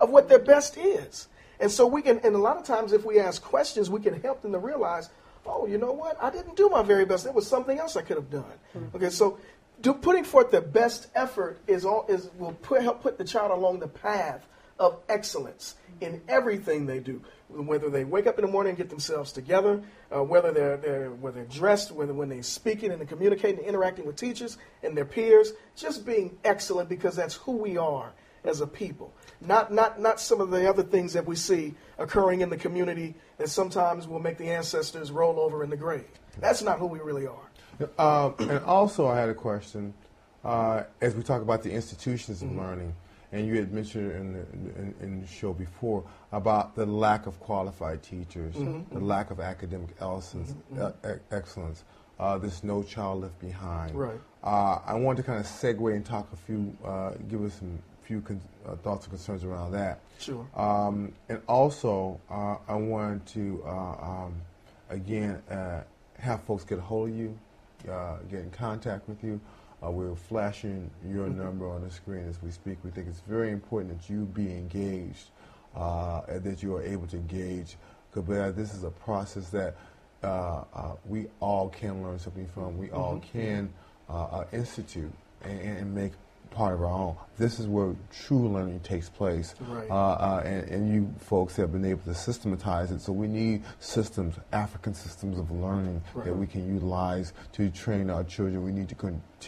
of 0.00 0.10
what 0.10 0.28
their 0.28 0.38
best 0.38 0.76
is. 0.76 1.28
And 1.60 1.70
so 1.70 1.86
we 1.86 2.02
can, 2.02 2.18
and 2.20 2.34
a 2.34 2.38
lot 2.38 2.56
of 2.56 2.64
times 2.64 2.92
if 2.92 3.04
we 3.04 3.20
ask 3.20 3.42
questions, 3.42 3.90
we 3.90 4.00
can 4.00 4.20
help 4.20 4.42
them 4.42 4.52
to 4.52 4.58
realize, 4.58 5.10
oh, 5.46 5.66
you 5.66 5.78
know 5.78 5.92
what? 5.92 6.16
I 6.22 6.30
didn't 6.30 6.56
do 6.56 6.68
my 6.68 6.82
very 6.82 7.04
best. 7.04 7.24
There 7.24 7.32
was 7.32 7.46
something 7.46 7.78
else 7.78 7.96
I 7.96 8.02
could 8.02 8.16
have 8.16 8.30
done. 8.30 8.44
Mm-hmm. 8.76 8.96
Okay, 8.96 9.10
so 9.10 9.38
do, 9.80 9.94
putting 9.94 10.24
forth 10.24 10.50
the 10.50 10.60
best 10.60 11.08
effort 11.14 11.58
is 11.66 11.84
all 11.84 12.06
is 12.08 12.30
will 12.38 12.52
put, 12.52 12.82
help 12.82 13.02
put 13.02 13.18
the 13.18 13.24
child 13.24 13.50
along 13.50 13.80
the 13.80 13.88
path 13.88 14.46
of 14.78 15.00
excellence 15.08 15.76
in 16.00 16.20
everything 16.28 16.86
they 16.86 16.98
do. 16.98 17.22
Whether 17.48 17.90
they 17.90 18.04
wake 18.04 18.26
up 18.26 18.38
in 18.38 18.44
the 18.44 18.50
morning 18.50 18.70
and 18.70 18.78
get 18.78 18.90
themselves 18.90 19.30
together, 19.30 19.82
uh, 20.10 20.22
whether 20.22 20.50
they're, 20.50 20.76
they're 20.76 21.10
whether 21.10 21.36
they're 21.36 21.44
dressed, 21.44 21.92
whether 21.92 22.12
when 22.12 22.28
they're 22.28 22.42
speaking 22.42 22.90
and 22.90 23.00
they're 23.00 23.06
communicating 23.06 23.58
and 23.58 23.68
interacting 23.68 24.06
with 24.06 24.16
teachers 24.16 24.58
and 24.82 24.96
their 24.96 25.04
peers, 25.04 25.52
just 25.76 26.04
being 26.04 26.36
excellent 26.44 26.88
because 26.88 27.14
that's 27.14 27.34
who 27.34 27.52
we 27.52 27.76
are 27.76 28.12
as 28.44 28.60
a 28.60 28.66
people. 28.66 29.12
Not, 29.40 29.72
not, 29.72 30.00
not 30.00 30.20
some 30.20 30.40
of 30.40 30.50
the 30.50 30.68
other 30.68 30.82
things 30.82 31.12
that 31.14 31.26
we 31.26 31.36
see 31.36 31.74
occurring 31.98 32.40
in 32.40 32.50
the 32.50 32.56
community 32.56 33.14
that 33.38 33.48
sometimes 33.48 34.06
will 34.06 34.20
make 34.20 34.38
the 34.38 34.50
ancestors 34.50 35.10
roll 35.10 35.40
over 35.40 35.64
in 35.64 35.70
the 35.70 35.76
grave. 35.76 36.08
That's 36.38 36.62
not 36.62 36.78
who 36.78 36.86
we 36.86 37.00
really 37.00 37.26
are. 37.26 37.43
Um, 37.98 38.34
and 38.38 38.64
also, 38.64 39.08
I 39.08 39.18
had 39.18 39.28
a 39.28 39.34
question 39.34 39.94
uh, 40.44 40.84
as 41.00 41.14
we 41.14 41.22
talk 41.22 41.42
about 41.42 41.62
the 41.62 41.70
institutions 41.70 42.42
of 42.42 42.48
mm-hmm. 42.48 42.60
learning 42.60 42.94
and 43.34 43.48
you 43.48 43.56
had 43.56 43.72
mentioned 43.72 44.12
in 44.12 44.32
the, 44.32 44.40
in, 44.80 44.94
in 45.00 45.20
the 45.20 45.26
show 45.26 45.52
before 45.52 46.04
about 46.30 46.76
the 46.76 46.86
lack 46.86 47.26
of 47.26 47.38
qualified 47.40 48.00
teachers, 48.00 48.54
mm-hmm. 48.54 48.94
the 48.94 49.04
lack 49.04 49.32
of 49.32 49.40
academic 49.40 49.90
excellence, 50.00 50.54
mm-hmm. 50.72 50.82
uh, 50.82 51.14
excellence. 51.32 51.84
Uh, 52.20 52.38
this 52.38 52.62
No 52.62 52.84
Child 52.84 53.22
Left 53.22 53.40
Behind. 53.40 53.92
Right. 53.92 54.20
Uh, 54.44 54.78
I 54.86 54.94
wanted 54.94 55.22
to 55.22 55.22
kind 55.24 55.40
of 55.40 55.46
segue 55.46 55.96
and 55.96 56.06
talk 56.06 56.32
a 56.32 56.36
few, 56.36 56.76
uh, 56.84 57.14
give 57.28 57.44
us 57.44 57.54
some 57.54 57.76
few 58.04 58.20
con- 58.20 58.40
uh, 58.64 58.76
thoughts 58.76 59.06
and 59.06 59.14
concerns 59.14 59.42
around 59.42 59.72
that. 59.72 59.98
Sure. 60.20 60.46
Um, 60.54 61.12
and 61.28 61.40
also, 61.48 62.20
uh, 62.30 62.58
I 62.68 62.76
wanted 62.76 63.26
to 63.26 63.64
um, 63.66 64.34
again 64.90 65.42
have 66.20 66.44
folks 66.44 66.62
get 66.62 66.78
a 66.78 66.82
hold 66.82 67.08
of 67.08 67.16
you, 67.16 67.36
get 68.30 68.40
in 68.40 68.50
contact 68.50 69.08
with 69.08 69.22
you. 69.22 69.40
Uh, 69.84 69.90
we're 69.90 70.14
flashing 70.14 70.90
your 71.06 71.26
mm-hmm. 71.26 71.42
number 71.42 71.68
on 71.68 71.82
the 71.82 71.90
screen 71.90 72.26
as 72.28 72.40
we 72.42 72.50
speak. 72.50 72.78
We 72.84 72.90
think 72.90 73.08
it's 73.08 73.20
very 73.20 73.50
important 73.50 73.98
that 73.98 74.08
you 74.08 74.24
be 74.24 74.52
engaged, 74.52 75.30
uh, 75.76 76.22
and 76.28 76.42
that 76.44 76.62
you 76.62 76.74
are 76.76 76.82
able 76.82 77.06
to 77.08 77.16
engage. 77.16 77.76
Because 78.12 78.54
this 78.54 78.72
is 78.74 78.84
a 78.84 78.90
process 78.90 79.50
that 79.50 79.74
uh, 80.22 80.64
uh, 80.72 80.94
we 81.04 81.26
all 81.40 81.68
can 81.68 82.02
learn 82.02 82.18
something 82.18 82.48
from. 82.48 82.78
We 82.78 82.90
all 82.90 83.16
mm-hmm. 83.16 83.38
can 83.38 83.72
uh, 84.08 84.24
uh, 84.24 84.44
institute 84.52 85.12
and, 85.42 85.60
and, 85.60 85.94
make 85.94 86.12
part 86.54 86.74
of 86.74 86.82
our 86.82 86.88
own. 86.88 87.16
This 87.36 87.58
is 87.58 87.66
where 87.66 87.94
true 88.12 88.48
learning 88.48 88.80
takes 88.80 89.08
place. 89.08 89.54
Right. 89.60 89.90
Uh, 89.90 89.94
uh, 89.94 90.42
and, 90.44 90.68
and, 90.68 90.94
you 90.94 91.12
folks 91.18 91.56
have 91.56 91.72
been 91.72 91.84
able 91.84 92.02
to 92.02 92.14
systematize 92.14 92.92
it. 92.92 93.00
So 93.00 93.12
we 93.12 93.26
need 93.26 93.64
systems, 93.80 94.36
African 94.52 94.94
systems 94.94 95.38
of 95.38 95.50
learning 95.50 96.00
right. 96.14 96.26
that 96.26 96.34
we 96.34 96.46
can 96.46 96.72
utilize 96.72 97.32
to 97.52 97.70
train 97.70 98.08
our 98.08 98.22
children. 98.24 98.62
We 98.62 98.72
need 98.72 98.88
to 98.88 98.94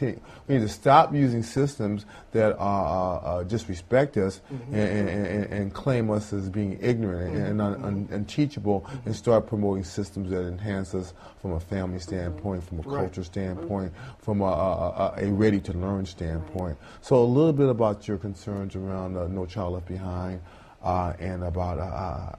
We 0.01 0.55
need 0.55 0.61
to 0.61 0.69
stop 0.69 1.15
using 1.15 1.43
systems 1.43 2.07
that 2.33 2.57
are, 2.59 3.23
uh, 3.25 3.45
just 3.45 3.69
respect 3.69 4.17
us 4.17 4.41
mm-hmm. 4.53 4.75
and, 4.75 5.09
and, 5.09 5.45
and, 5.53 5.75
claim 5.75 6.11
us 6.11 6.33
as 6.33 6.49
being 6.49 6.79
ignorant 6.81 7.35
mm-hmm. 7.35 7.45
and 7.45 7.63
un, 7.63 7.85
un, 7.85 8.09
unteachable 8.11 8.83
mm-hmm. 8.83 9.07
and 9.07 9.17
start 9.17 9.47
promoting 9.47 9.85
systems 9.85 10.31
that 10.31 10.47
enhance 10.47 10.95
us 10.95 11.13
from 11.41 11.53
a 11.53 11.61
family 11.61 11.99
standpoint, 11.99 12.63
from 12.65 12.81
a 12.81 12.83
right. 12.83 13.01
culture 13.01 13.25
standpoint, 13.25 13.93
from 14.19 14.41
a, 14.41 14.45
a, 14.45 15.15
a 15.19 15.33
ready 15.33 15.61
to 15.61 15.73
learn 15.73 16.07
standpoint. 16.07 16.77
So 17.01 17.17
a 17.17 17.25
little 17.25 17.53
bit 17.53 17.69
about 17.69 18.07
your 18.09 18.19
concerns 18.19 18.77
around 18.77 19.17
uh, 19.17 19.29
No 19.29 19.47
Child 19.47 19.75
Left 19.75 19.89
Behind 19.89 20.41
uh, 20.83 21.13
and 21.19 21.43
about 21.43 21.79
uh, 21.79 21.83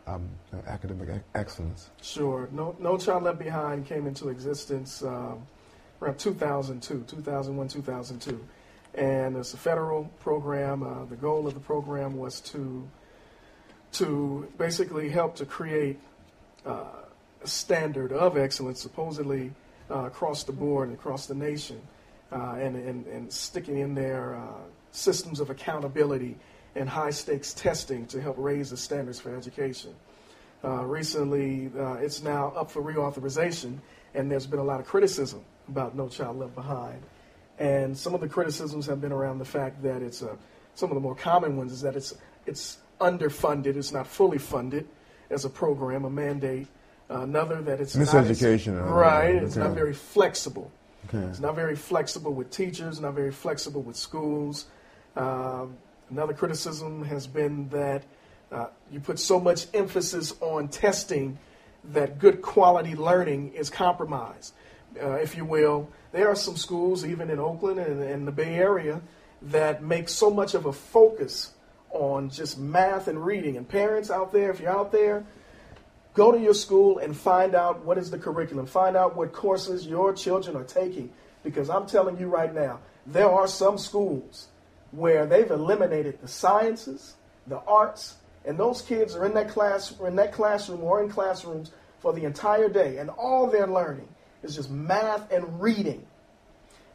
uh 0.08 0.16
um, 0.16 0.30
academic 0.68 1.10
excellence. 1.36 1.90
Sure. 2.02 2.48
No, 2.52 2.76
no 2.80 2.98
Child 2.98 3.24
Left 3.24 3.40
Behind 3.40 3.86
came 3.86 4.08
into 4.08 4.30
existence 4.30 5.04
um, 5.04 5.46
around 6.02 6.18
2002, 6.18 7.06
2001, 7.08 7.68
2002. 7.68 8.46
And 8.96 9.38
it's 9.38 9.54
a 9.54 9.58
federal 9.58 10.06
program. 10.20 10.84
Uh, 10.84 11.06
the 11.06 11.16
goal 11.16 11.48
of 11.48 11.54
the 11.54 11.60
program 11.60 12.18
was 12.18 12.42
to, 12.42 12.88
to 13.94 14.52
basically 14.58 15.10
help 15.10 15.36
to 15.36 15.46
create 15.46 16.00
uh, 16.66 16.86
a 17.44 17.48
standard 17.48 18.12
of 18.12 18.38
excellence, 18.38 18.82
supposedly 18.82 19.52
across 19.90 20.44
the 20.44 20.52
board 20.52 20.90
and 20.90 20.98
across 20.98 21.28
the 21.28 21.36
nation. 21.36 21.80
and, 22.32 22.76
and, 22.76 23.06
and 23.08 23.32
sticking 23.32 23.78
in 23.78 23.94
there 23.94 24.38
systems 24.92 25.40
of 25.40 25.50
accountability 25.50 26.36
and 26.76 26.90
high 26.90 27.10
stakes 27.10 27.54
testing 27.54 28.06
to 28.08 28.22
help 28.22 28.36
raise 28.38 28.70
the 28.70 28.78
standards 28.78 29.20
for 29.20 29.36
education. 29.36 29.94
Uh, 30.64 30.84
recently, 30.86 31.72
uh, 31.78 31.94
it's 31.94 32.24
now 32.24 32.52
up 32.56 32.72
for 32.72 32.82
reauthorization, 32.82 33.78
and 34.14 34.30
there's 34.32 34.48
been 34.48 34.60
a 34.60 34.64
lot 34.64 34.80
of 34.80 34.86
criticism 34.86 35.44
about 35.68 35.96
No 35.96 36.08
Child 36.08 36.40
Left 36.40 36.56
Behind. 36.56 37.02
And 37.60 37.98
some 37.98 38.14
of 38.14 38.22
the 38.22 38.28
criticisms 38.28 38.86
have 38.86 39.02
been 39.02 39.12
around 39.12 39.40
the 39.40 39.46
fact 39.46 39.82
that 39.84 40.02
it's 40.02 40.22
a, 40.22 40.38
some 40.76 40.90
of 40.92 40.96
the 40.96 41.02
more 41.02 41.16
common 41.16 41.58
ones 41.58 41.72
is 41.72 41.82
that 41.82 41.96
it's, 41.96 42.14
it's 42.46 42.78
underfunded, 43.02 43.76
it's 43.76 43.92
not 43.92 44.08
fully 44.08 44.38
funded 44.38 44.88
as 45.30 45.46
a 45.46 45.50
program, 45.50 46.06
a 46.06 46.10
mandate. 46.10 46.68
Uh, 47.10 47.22
another 47.22 47.62
that 47.62 47.80
it's 47.80 47.96
miseducation. 47.96 48.74
Not 48.76 48.84
as, 48.84 48.92
right, 48.92 49.36
it's 49.36 49.56
not 49.56 49.72
very 49.72 49.94
flexible. 49.94 50.70
Okay. 51.08 51.26
It's 51.26 51.40
not 51.40 51.56
very 51.56 51.76
flexible 51.76 52.34
with 52.34 52.52
teachers, 52.52 53.00
not 53.00 53.14
very 53.14 53.32
flexible 53.32 53.82
with 53.82 53.96
schools. 53.96 54.66
Um, 55.16 55.78
another 56.10 56.34
criticism 56.34 57.06
has 57.06 57.26
been 57.26 57.70
that 57.70 58.04
uh, 58.52 58.68
you 58.92 59.00
put 59.00 59.20
so 59.20 59.40
much 59.40 59.68
emphasis 59.74 60.34
on 60.42 60.68
testing 60.68 61.40
that 61.94 62.20
good 62.20 62.42
quality 62.42 62.96
learning 62.96 63.54
is 63.54 63.70
compromised, 63.70 64.54
uh, 65.02 65.12
if 65.14 65.36
you 65.36 65.46
will. 65.46 65.90
There 66.12 66.28
are 66.30 66.36
some 66.36 66.56
schools, 66.56 67.06
even 67.06 67.30
in 67.30 67.40
Oakland 67.40 67.80
and, 67.80 68.02
and 68.02 68.28
the 68.28 68.32
Bay 68.32 68.56
Area, 68.56 69.02
that 69.42 69.84
make 69.84 70.10
so 70.10 70.30
much 70.30 70.54
of 70.54 70.66
a 70.66 70.74
focus 70.74 71.54
on 71.92 72.30
just 72.30 72.58
math 72.58 73.08
and 73.08 73.24
reading. 73.24 73.58
And 73.58 73.68
parents 73.68 74.10
out 74.10 74.32
there, 74.32 74.52
if 74.52 74.60
you're 74.60 74.72
out 74.72 74.92
there, 74.92 75.26
go 76.14 76.32
to 76.32 76.40
your 76.40 76.54
school 76.54 76.98
and 77.00 77.16
find 77.16 77.56
out 77.56 77.86
what 77.86 77.98
is 77.98 78.10
the 78.10 78.18
curriculum. 78.18 78.66
Find 78.66 78.96
out 78.96 79.16
what 79.16 79.34
courses 79.34 79.86
your 79.86 80.14
children 80.14 80.56
are 80.56 80.64
taking. 80.64 81.12
Because 81.44 81.70
I'm 81.70 81.86
telling 81.86 82.18
you 82.20 82.28
right 82.28 82.54
now, 82.54 82.80
there 83.06 83.30
are 83.30 83.48
some 83.48 83.78
schools 83.78 84.48
where 84.92 85.26
they've 85.26 85.50
eliminated 85.50 86.20
the 86.22 86.28
sciences, 86.28 87.16
the 87.46 87.60
arts, 87.60 88.16
and 88.46 88.58
those 88.58 88.82
kids 88.82 89.16
are 89.16 89.26
in 89.26 89.34
that 89.34 89.50
class 89.50 89.94
in 90.00 90.16
that 90.16 90.32
classroom 90.32 90.84
or 90.84 91.04
in 91.04 91.10
classrooms 91.10 91.72
for 92.00 92.14
the 92.14 92.24
entire 92.24 92.70
day, 92.70 92.98
and 92.98 93.10
all 93.10 93.48
they're 93.48 93.68
learning 93.68 94.08
is 94.44 94.56
just 94.56 94.70
math 94.70 95.32
and 95.32 95.62
reading. 95.62 96.06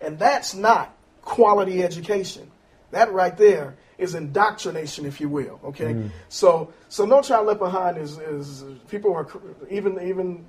And 0.01 0.19
that's 0.19 0.55
not 0.55 0.95
quality 1.23 1.83
education. 1.83 2.51
That 2.91 3.13
right 3.13 3.37
there 3.37 3.77
is 3.99 4.15
indoctrination, 4.15 5.07
if 5.07 5.21
you 5.21 5.29
will. 5.29 5.61
Okay, 5.65 5.95
mm. 5.95 6.11
so 6.29 6.73
so 6.89 7.05
No 7.05 7.23
Child 7.23 7.47
Left 7.47 7.61
Behind 7.61 7.97
is 7.97 8.19
is 8.19 8.65
people 8.89 9.15
are 9.15 9.29
even 9.71 9.99
even 10.07 10.45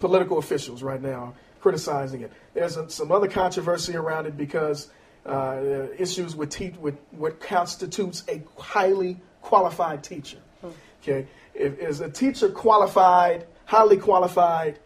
political 0.00 0.38
officials 0.38 0.82
right 0.82 1.00
now 1.00 1.34
criticizing 1.60 2.22
it. 2.22 2.32
There's 2.54 2.76
a, 2.76 2.88
some 2.88 3.12
other 3.12 3.28
controversy 3.28 3.96
around 3.96 4.26
it 4.26 4.36
because 4.36 4.90
uh, 5.26 5.88
issues 5.98 6.36
with, 6.36 6.50
te- 6.50 6.74
with 6.80 6.96
what 7.10 7.40
constitutes 7.40 8.24
a 8.28 8.42
highly 8.58 9.18
qualified 9.42 10.02
teacher. 10.02 10.38
Okay, 11.02 11.26
if, 11.54 11.78
is 11.78 12.00
a 12.00 12.10
teacher 12.10 12.48
qualified, 12.48 13.46
highly 13.66 13.96
qualified, 13.96 14.78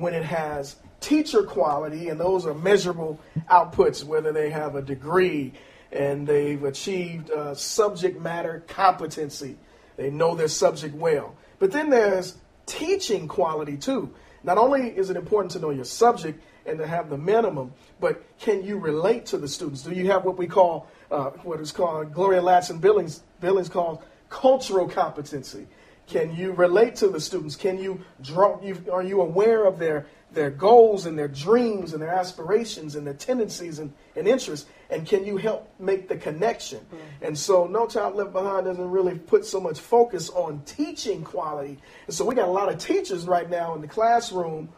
when 0.00 0.14
it 0.14 0.24
has 0.24 0.76
teacher 1.00 1.42
quality, 1.42 2.08
and 2.08 2.18
those 2.18 2.46
are 2.46 2.54
measurable 2.54 3.20
outputs, 3.50 4.04
whether 4.04 4.32
they 4.32 4.50
have 4.50 4.74
a 4.74 4.82
degree 4.82 5.52
and 5.92 6.26
they've 6.26 6.64
achieved 6.64 7.30
uh, 7.30 7.54
subject 7.54 8.20
matter 8.20 8.64
competency, 8.66 9.56
they 9.96 10.10
know 10.10 10.34
their 10.34 10.48
subject 10.48 10.94
well. 10.94 11.34
But 11.58 11.72
then 11.72 11.90
there's 11.90 12.36
teaching 12.66 13.28
quality 13.28 13.76
too. 13.76 14.14
Not 14.42 14.58
only 14.58 14.88
is 14.88 15.10
it 15.10 15.16
important 15.16 15.52
to 15.52 15.58
know 15.58 15.70
your 15.70 15.84
subject, 15.84 16.42
and 16.66 16.78
to 16.78 16.86
have 16.86 17.08
the 17.08 17.16
minimum, 17.16 17.72
but 18.00 18.22
can 18.38 18.64
you 18.64 18.78
relate 18.78 19.26
to 19.26 19.38
the 19.38 19.48
students? 19.48 19.82
Do 19.82 19.92
you 19.92 20.10
have 20.10 20.24
what 20.24 20.36
we 20.36 20.46
call, 20.46 20.88
uh, 21.10 21.30
what 21.44 21.60
is 21.60 21.72
called, 21.72 22.12
Gloria 22.12 22.42
Ladson 22.42 22.80
Billings, 22.80 23.22
Billings 23.40 23.68
calls 23.68 24.02
cultural 24.28 24.88
competency? 24.88 25.66
Can 26.06 26.36
you 26.36 26.52
relate 26.52 26.96
to 26.96 27.08
the 27.08 27.20
students? 27.20 27.56
Can 27.56 27.78
you 27.78 28.00
draw, 28.22 28.60
you, 28.62 28.76
are 28.92 29.02
you 29.02 29.20
aware 29.20 29.64
of 29.64 29.78
their, 29.78 30.06
their 30.30 30.50
goals 30.50 31.06
and 31.06 31.18
their 31.18 31.28
dreams 31.28 31.92
and 31.92 32.02
their 32.02 32.12
aspirations 32.12 32.94
and 32.94 33.04
their 33.06 33.14
tendencies 33.14 33.80
and, 33.80 33.92
and 34.14 34.28
interests? 34.28 34.68
And 34.88 35.04
can 35.04 35.24
you 35.24 35.36
help 35.36 35.68
make 35.80 36.08
the 36.08 36.16
connection? 36.16 36.78
Mm-hmm. 36.78 37.24
And 37.24 37.38
so 37.38 37.66
No 37.66 37.88
Child 37.88 38.14
Left 38.14 38.32
Behind 38.32 38.66
doesn't 38.66 38.90
really 38.90 39.18
put 39.18 39.44
so 39.44 39.58
much 39.58 39.80
focus 39.80 40.30
on 40.30 40.62
teaching 40.64 41.24
quality. 41.24 41.78
And 42.06 42.14
so 42.14 42.24
we 42.24 42.36
got 42.36 42.48
a 42.48 42.52
lot 42.52 42.72
of 42.72 42.78
teachers 42.78 43.26
right 43.26 43.50
now 43.50 43.74
in 43.74 43.80
the 43.80 43.88
classroom 43.88 44.68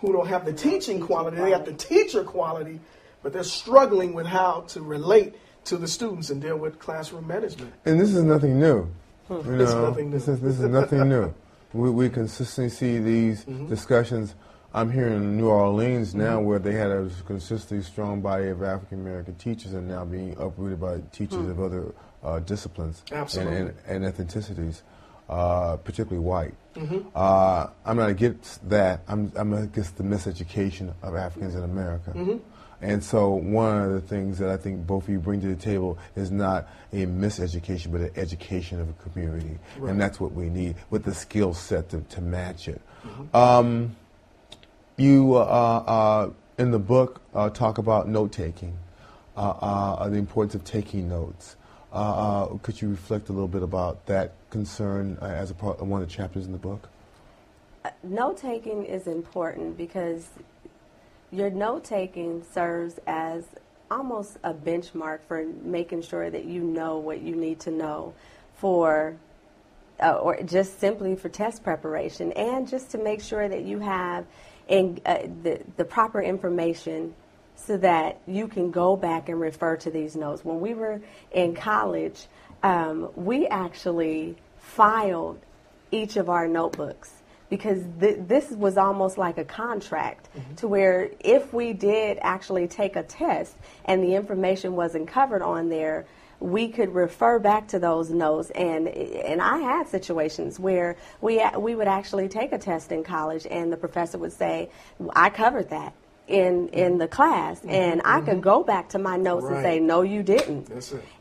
who 0.00 0.12
don't 0.12 0.28
have 0.28 0.44
the 0.44 0.52
teaching 0.52 1.00
quality. 1.00 1.38
They 1.38 1.50
have 1.52 1.64
the 1.64 1.72
teacher 1.72 2.24
quality, 2.24 2.78
but 3.22 3.32
they're 3.32 3.42
struggling 3.42 4.12
with 4.12 4.26
how 4.26 4.66
to 4.68 4.82
relate 4.82 5.34
to 5.64 5.78
the 5.78 5.88
students 5.88 6.28
and 6.28 6.42
deal 6.42 6.58
with 6.58 6.78
classroom 6.78 7.26
management. 7.26 7.72
And 7.86 7.98
this 7.98 8.12
is 8.12 8.22
nothing 8.22 8.60
new. 8.60 8.90
You 9.30 9.36
know, 9.42 9.56
this, 9.56 9.70
is 9.70 10.10
this, 10.10 10.28
is, 10.28 10.40
this 10.40 10.60
is 10.60 10.68
nothing 10.68 11.08
new. 11.08 11.34
We, 11.74 11.90
we 11.90 12.08
consistently 12.08 12.70
see 12.70 12.98
these 13.00 13.44
mm-hmm. 13.44 13.66
discussions. 13.66 14.36
I'm 14.72 14.92
here 14.92 15.08
in 15.08 15.36
New 15.36 15.48
Orleans 15.48 16.14
now 16.14 16.36
mm-hmm. 16.36 16.46
where 16.46 16.58
they 16.60 16.72
had 16.72 16.92
a 16.92 17.10
consistently 17.26 17.82
strong 17.82 18.20
body 18.20 18.46
of 18.46 18.62
African 18.62 19.00
American 19.00 19.34
teachers 19.34 19.72
and 19.72 19.88
now 19.88 20.04
being 20.04 20.36
uprooted 20.38 20.80
by 20.80 21.00
teachers 21.10 21.38
mm-hmm. 21.38 21.50
of 21.50 21.60
other 21.60 21.94
uh, 22.22 22.38
disciplines 22.38 23.02
and, 23.10 23.48
and, 23.48 23.74
and, 23.88 24.04
ethnicities, 24.04 24.82
uh, 25.28 25.76
particularly 25.78 26.24
white. 26.24 26.54
Mm-hmm. 26.76 27.08
Uh, 27.12 27.66
I'm 27.84 27.96
not 27.96 28.10
against 28.10 28.68
that. 28.70 29.00
I'm, 29.08 29.32
I'm 29.34 29.52
against 29.52 29.96
the 29.96 30.04
miseducation 30.04 30.94
of 31.02 31.16
Africans 31.16 31.56
in 31.56 31.64
America. 31.64 32.10
Mm-hmm. 32.10 32.36
And 32.84 33.02
so 33.02 33.30
one 33.30 33.80
of 33.80 33.92
the 33.92 34.00
things 34.02 34.38
that 34.40 34.50
I 34.50 34.58
think 34.58 34.86
both 34.86 35.04
of 35.04 35.08
you 35.08 35.18
bring 35.18 35.40
to 35.40 35.46
the 35.46 35.56
table 35.56 35.96
is 36.16 36.30
not 36.30 36.68
a 36.92 37.06
miseducation, 37.06 37.90
but 37.90 38.02
an 38.02 38.10
education 38.14 38.78
of 38.78 38.90
a 38.90 38.92
community. 39.08 39.58
Right. 39.78 39.90
And 39.90 39.98
that's 39.98 40.20
what 40.20 40.32
we 40.32 40.50
need 40.50 40.76
with 40.90 41.04
the 41.04 41.14
skill 41.14 41.54
set 41.54 41.88
to, 41.90 42.02
to 42.02 42.20
match 42.20 42.68
it. 42.68 42.82
Mm-hmm. 43.06 43.34
Um, 43.34 43.96
you, 44.98 45.34
uh, 45.34 45.38
uh, 45.38 46.30
in 46.58 46.72
the 46.72 46.78
book, 46.78 47.22
uh, 47.34 47.48
talk 47.48 47.78
about 47.78 48.06
note 48.06 48.32
taking, 48.32 48.76
uh, 49.34 49.54
uh, 49.60 50.08
the 50.10 50.18
importance 50.18 50.54
of 50.54 50.64
taking 50.64 51.08
notes. 51.08 51.56
Uh, 51.90 52.48
could 52.62 52.82
you 52.82 52.90
reflect 52.90 53.30
a 53.30 53.32
little 53.32 53.48
bit 53.48 53.62
about 53.62 54.04
that 54.06 54.34
concern 54.50 55.16
as 55.22 55.50
a 55.50 55.54
part, 55.54 55.80
of 55.80 55.88
one 55.88 56.02
of 56.02 56.08
the 56.08 56.14
chapters 56.14 56.44
in 56.44 56.52
the 56.52 56.58
book? 56.58 56.90
Note 58.02 58.36
taking 58.36 58.84
is 58.84 59.06
important 59.06 59.78
because 59.78 60.28
your 61.34 61.50
note 61.50 61.84
taking 61.84 62.44
serves 62.52 62.98
as 63.06 63.44
almost 63.90 64.38
a 64.44 64.54
benchmark 64.54 65.20
for 65.26 65.44
making 65.62 66.02
sure 66.02 66.30
that 66.30 66.44
you 66.44 66.62
know 66.62 66.98
what 66.98 67.20
you 67.20 67.34
need 67.34 67.60
to 67.60 67.70
know 67.70 68.14
for 68.56 69.16
uh, 70.02 70.12
or 70.12 70.40
just 70.42 70.80
simply 70.80 71.16
for 71.16 71.28
test 71.28 71.62
preparation 71.62 72.32
and 72.32 72.68
just 72.68 72.90
to 72.90 72.98
make 72.98 73.20
sure 73.20 73.48
that 73.48 73.62
you 73.62 73.78
have 73.78 74.26
in, 74.68 75.00
uh, 75.04 75.18
the, 75.42 75.60
the 75.76 75.84
proper 75.84 76.22
information 76.22 77.14
so 77.56 77.76
that 77.76 78.18
you 78.26 78.48
can 78.48 78.70
go 78.70 78.96
back 78.96 79.28
and 79.28 79.40
refer 79.40 79.76
to 79.76 79.90
these 79.90 80.16
notes. 80.16 80.44
When 80.44 80.60
we 80.60 80.74
were 80.74 81.00
in 81.32 81.54
college, 81.54 82.26
um, 82.62 83.10
we 83.14 83.46
actually 83.46 84.36
filed 84.58 85.38
each 85.90 86.16
of 86.16 86.28
our 86.28 86.48
notebooks 86.48 87.12
because 87.56 87.84
th- 88.00 88.18
this 88.26 88.50
was 88.50 88.76
almost 88.76 89.16
like 89.16 89.38
a 89.38 89.44
contract 89.44 90.28
mm-hmm. 90.36 90.54
to 90.56 90.66
where 90.66 91.10
if 91.20 91.52
we 91.52 91.72
did 91.72 92.18
actually 92.20 92.66
take 92.66 92.96
a 92.96 93.04
test 93.04 93.54
and 93.84 94.02
the 94.02 94.16
information 94.16 94.74
wasn't 94.74 95.06
covered 95.06 95.40
on 95.40 95.68
there, 95.68 96.04
we 96.40 96.66
could 96.66 96.92
refer 96.92 97.38
back 97.38 97.68
to 97.68 97.78
those 97.78 98.10
notes 98.10 98.50
and 98.50 98.88
and 98.88 99.40
I 99.40 99.58
had 99.58 99.86
situations 99.86 100.58
where 100.58 100.96
we 101.20 101.40
we 101.56 101.76
would 101.76 101.86
actually 101.86 102.28
take 102.28 102.52
a 102.52 102.58
test 102.58 102.90
in 102.90 103.04
college 103.04 103.46
and 103.48 103.72
the 103.72 103.76
professor 103.76 104.18
would 104.18 104.32
say 104.32 104.68
I 105.14 105.30
covered 105.30 105.70
that 105.70 105.94
in 106.26 106.68
in 106.70 106.98
the 106.98 107.06
class 107.06 107.60
mm-hmm. 107.60 107.70
and 107.70 108.02
I 108.04 108.16
mm-hmm. 108.16 108.26
could 108.26 108.42
go 108.42 108.64
back 108.64 108.88
to 108.90 108.98
my 108.98 109.16
notes 109.16 109.44
right. 109.44 109.54
and 109.54 109.62
say 109.62 109.78
no 109.78 110.02
you 110.02 110.24
didn't. 110.24 110.66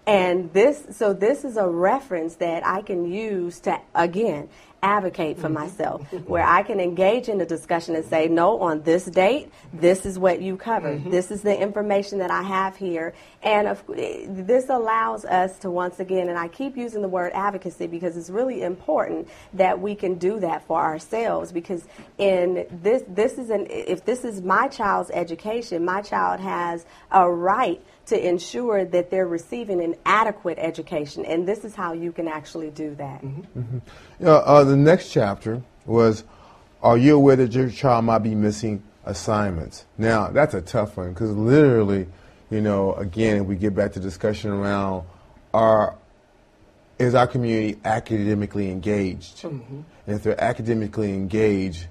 And 0.05 0.51
this 0.51 0.83
so 0.91 1.13
this 1.13 1.45
is 1.45 1.57
a 1.57 1.67
reference 1.67 2.35
that 2.35 2.65
I 2.65 2.81
can 2.81 3.11
use 3.11 3.59
to 3.61 3.79
again 3.95 4.49
advocate 4.83 5.37
for 5.37 5.43
mm-hmm. 5.43 5.53
myself, 5.53 6.01
where 6.27 6.43
I 6.43 6.61
can 6.61 6.79
engage 6.79 7.29
in 7.29 7.39
a 7.39 7.45
discussion 7.45 7.95
and 7.95 8.05
say, 8.05 8.27
no, 8.27 8.59
on 8.59 8.83
this 8.83 9.05
date, 9.05 9.51
this 9.73 10.05
is 10.05 10.19
what 10.19 10.41
you 10.41 10.57
covered. 10.57 10.99
Mm-hmm. 10.99 11.09
This 11.09 11.31
is 11.31 11.41
the 11.41 11.57
information 11.57 12.19
that 12.19 12.29
I 12.29 12.43
have 12.43 12.75
here. 12.75 13.13
And 13.41 13.69
of, 13.69 13.83
this 13.87 14.69
allows 14.69 15.23
us 15.23 15.57
to 15.59 15.71
once 15.71 15.99
again, 15.99 16.27
and 16.27 16.37
I 16.37 16.49
keep 16.49 16.75
using 16.75 17.01
the 17.01 17.07
word 17.07 17.31
advocacy 17.33 17.87
because 17.87 18.17
it's 18.17 18.29
really 18.29 18.61
important 18.61 19.29
that 19.53 19.79
we 19.79 19.95
can 19.95 20.15
do 20.15 20.39
that 20.41 20.67
for 20.67 20.81
ourselves 20.81 21.53
because 21.53 21.85
in 22.17 22.67
this, 22.69 23.03
this 23.07 23.37
is 23.37 23.49
an, 23.49 23.67
if 23.69 24.03
this 24.03 24.25
is 24.25 24.41
my 24.41 24.67
child's 24.67 25.09
education, 25.11 25.85
my 25.85 26.01
child 26.01 26.41
has 26.41 26.85
a 27.09 27.29
right 27.29 27.81
to 28.07 28.27
ensure 28.27 28.83
that 28.85 29.09
they're 29.09 29.27
receiving 29.27 29.81
an 29.81 29.95
adequate 30.05 30.57
education. 30.59 31.25
And 31.25 31.47
this 31.47 31.63
is 31.63 31.75
how 31.75 31.93
you 31.93 32.11
can 32.11 32.27
actually 32.27 32.69
do 32.69 32.95
that. 32.95 33.23
Mm-hmm. 33.23 33.59
Mm-hmm. 33.59 33.77
You 34.19 34.25
know, 34.25 34.35
uh, 34.35 34.63
the 34.63 34.75
next 34.75 35.11
chapter 35.11 35.61
was 35.85 36.23
Are 36.81 36.97
you 36.97 37.15
aware 37.15 37.37
that 37.37 37.53
your 37.53 37.69
child 37.69 38.05
might 38.05 38.19
be 38.19 38.35
missing 38.35 38.83
assignments? 39.05 39.85
Now, 39.97 40.27
that's 40.27 40.53
a 40.53 40.61
tough 40.61 40.97
one 40.97 41.13
because 41.13 41.31
literally, 41.31 42.07
you 42.49 42.61
know, 42.61 42.93
again, 42.95 43.45
we 43.45 43.55
get 43.55 43.73
back 43.73 43.93
to 43.93 43.99
discussion 43.99 44.51
around 44.51 45.05
are 45.53 45.95
is 46.99 47.15
our 47.15 47.27
community 47.27 47.79
academically 47.83 48.69
engaged? 48.69 49.41
Mm-hmm. 49.41 49.81
And 50.07 50.15
if 50.15 50.23
they're 50.23 50.41
academically 50.41 51.13
engaged, 51.13 51.87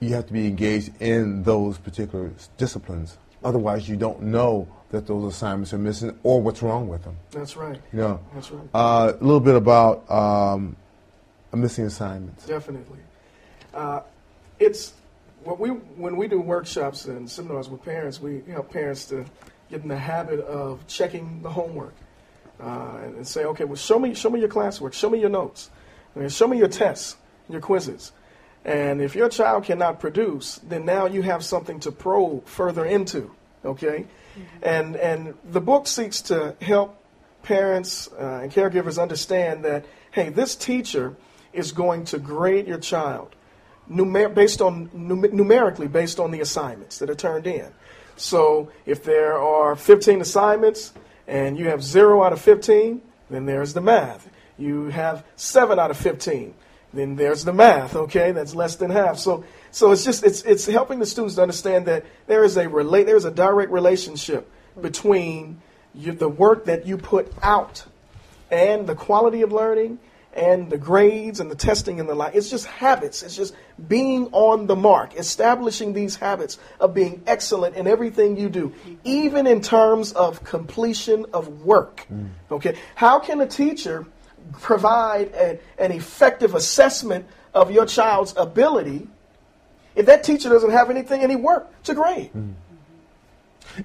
you 0.00 0.10
have 0.10 0.26
to 0.26 0.32
be 0.32 0.46
engaged 0.46 0.92
in 1.00 1.42
those 1.42 1.78
particular 1.78 2.32
disciplines. 2.56 3.18
Otherwise, 3.44 3.88
you 3.88 3.96
don't 3.96 4.22
know 4.22 4.68
that 4.90 5.06
those 5.06 5.32
assignments 5.32 5.72
are 5.72 5.78
missing 5.78 6.16
or 6.22 6.40
what's 6.40 6.62
wrong 6.62 6.88
with 6.88 7.02
them. 7.04 7.16
That's 7.30 7.56
right. 7.56 7.80
You 7.92 7.98
know, 7.98 8.20
That's 8.34 8.50
right. 8.50 8.68
Uh, 8.72 9.12
a 9.20 9.24
little 9.24 9.40
bit 9.40 9.54
about 9.54 10.08
um, 10.10 10.76
missing 11.52 11.86
assignments. 11.86 12.46
Definitely. 12.46 12.98
Uh, 13.74 14.00
it's 14.58 14.94
what 15.44 15.60
we 15.60 15.70
when 15.70 16.16
we 16.16 16.28
do 16.28 16.40
workshops 16.40 17.06
and 17.06 17.30
seminars 17.30 17.68
with 17.68 17.82
parents, 17.84 18.20
we 18.20 18.42
help 18.48 18.72
parents 18.72 19.06
to 19.06 19.24
get 19.70 19.82
in 19.82 19.88
the 19.88 19.98
habit 19.98 20.40
of 20.40 20.86
checking 20.86 21.42
the 21.42 21.50
homework 21.50 21.94
uh, 22.60 22.98
and, 23.02 23.16
and, 23.16 23.26
say, 23.26 23.44
okay, 23.44 23.64
well, 23.64 23.76
show 23.76 23.98
me 23.98 24.14
show 24.14 24.30
me 24.30 24.40
your 24.40 24.48
classwork, 24.48 24.92
show 24.92 25.10
me 25.10 25.20
your 25.20 25.30
notes, 25.30 25.70
I 26.14 26.20
mean, 26.20 26.28
show 26.28 26.48
me 26.48 26.58
your 26.58 26.68
tests, 26.68 27.16
your 27.48 27.60
quizzes. 27.60 28.12
And 28.66 29.00
if 29.00 29.14
your 29.14 29.28
child 29.28 29.64
cannot 29.64 30.00
produce, 30.00 30.56
then 30.56 30.84
now 30.84 31.06
you 31.06 31.22
have 31.22 31.44
something 31.44 31.80
to 31.80 31.92
probe 31.92 32.46
further 32.46 32.84
into. 32.84 33.30
Okay, 33.64 34.06
and, 34.62 34.96
and 34.96 35.34
the 35.44 35.60
book 35.60 35.86
seeks 35.86 36.20
to 36.22 36.56
help 36.60 37.00
parents 37.42 38.08
uh, 38.12 38.40
and 38.42 38.52
caregivers 38.52 39.00
understand 39.00 39.64
that, 39.64 39.86
hey, 40.10 40.28
this 40.28 40.56
teacher 40.56 41.16
is 41.52 41.72
going 41.72 42.04
to 42.06 42.18
grade 42.18 42.66
your 42.66 42.78
child 42.78 43.34
numer- 43.90 44.34
based 44.34 44.60
on, 44.60 44.90
num- 44.92 45.34
numerically 45.34 45.88
based 45.88 46.18
on 46.18 46.30
the 46.30 46.40
assignments 46.40 46.98
that 46.98 47.08
are 47.08 47.14
turned 47.14 47.46
in. 47.46 47.68
So 48.16 48.70
if 48.84 49.04
there 49.04 49.38
are 49.38 49.76
15 49.76 50.20
assignments 50.20 50.92
and 51.26 51.58
you 51.58 51.68
have 51.68 51.82
0 51.82 52.22
out 52.22 52.32
of 52.32 52.40
15, 52.40 53.00
then 53.30 53.46
there's 53.46 53.74
the 53.74 53.80
math. 53.80 54.28
You 54.58 54.86
have 54.86 55.24
7 55.36 55.78
out 55.78 55.90
of 55.90 55.96
15, 55.96 56.54
then 56.92 57.16
there's 57.16 57.44
the 57.44 57.52
math, 57.52 57.94
okay? 57.94 58.32
That's 58.32 58.54
less 58.54 58.76
than 58.76 58.90
half. 58.90 59.18
So 59.18 59.44
so 59.70 59.92
it's 59.92 60.04
just 60.04 60.24
it's 60.24 60.42
it's 60.42 60.66
helping 60.66 60.98
the 60.98 61.06
students 61.06 61.34
to 61.36 61.42
understand 61.42 61.86
that 61.86 62.04
there 62.26 62.44
is 62.44 62.56
a 62.56 62.68
relate 62.68 63.04
there 63.04 63.16
is 63.16 63.24
a 63.24 63.30
direct 63.30 63.70
relationship 63.70 64.50
between 64.80 65.60
you, 65.94 66.12
the 66.12 66.28
work 66.28 66.66
that 66.66 66.86
you 66.86 66.96
put 66.96 67.32
out 67.42 67.84
and 68.50 68.86
the 68.86 68.94
quality 68.94 69.42
of 69.42 69.52
learning 69.52 69.98
and 70.36 70.68
the 70.68 70.76
grades 70.76 71.40
and 71.40 71.50
the 71.50 71.54
testing 71.56 71.98
and 71.98 72.08
the 72.08 72.14
like. 72.14 72.34
It's 72.34 72.50
just 72.50 72.66
habits. 72.66 73.22
It's 73.22 73.34
just 73.34 73.54
being 73.88 74.28
on 74.32 74.66
the 74.66 74.76
mark, 74.76 75.16
establishing 75.16 75.94
these 75.94 76.16
habits 76.16 76.58
of 76.78 76.92
being 76.94 77.22
excellent 77.26 77.74
in 77.74 77.86
everything 77.86 78.36
you 78.36 78.50
do, 78.50 78.74
even 79.02 79.46
in 79.46 79.62
terms 79.62 80.12
of 80.12 80.44
completion 80.44 81.24
of 81.32 81.62
work. 81.62 82.06
Mm. 82.12 82.28
Okay, 82.50 82.76
how 82.94 83.18
can 83.18 83.40
a 83.40 83.46
teacher 83.46 84.06
provide 84.52 85.32
a, 85.34 85.58
an 85.78 85.92
effective 85.92 86.54
assessment 86.54 87.26
of 87.54 87.70
your 87.70 87.86
child's 87.86 88.34
ability 88.36 89.08
if 89.94 90.06
that 90.06 90.22
teacher 90.22 90.50
doesn't 90.50 90.70
have 90.70 90.90
anything, 90.90 91.22
any 91.22 91.36
work 91.36 91.82
to 91.84 91.94
grade. 91.94 92.28
Mm-hmm. 92.28 92.52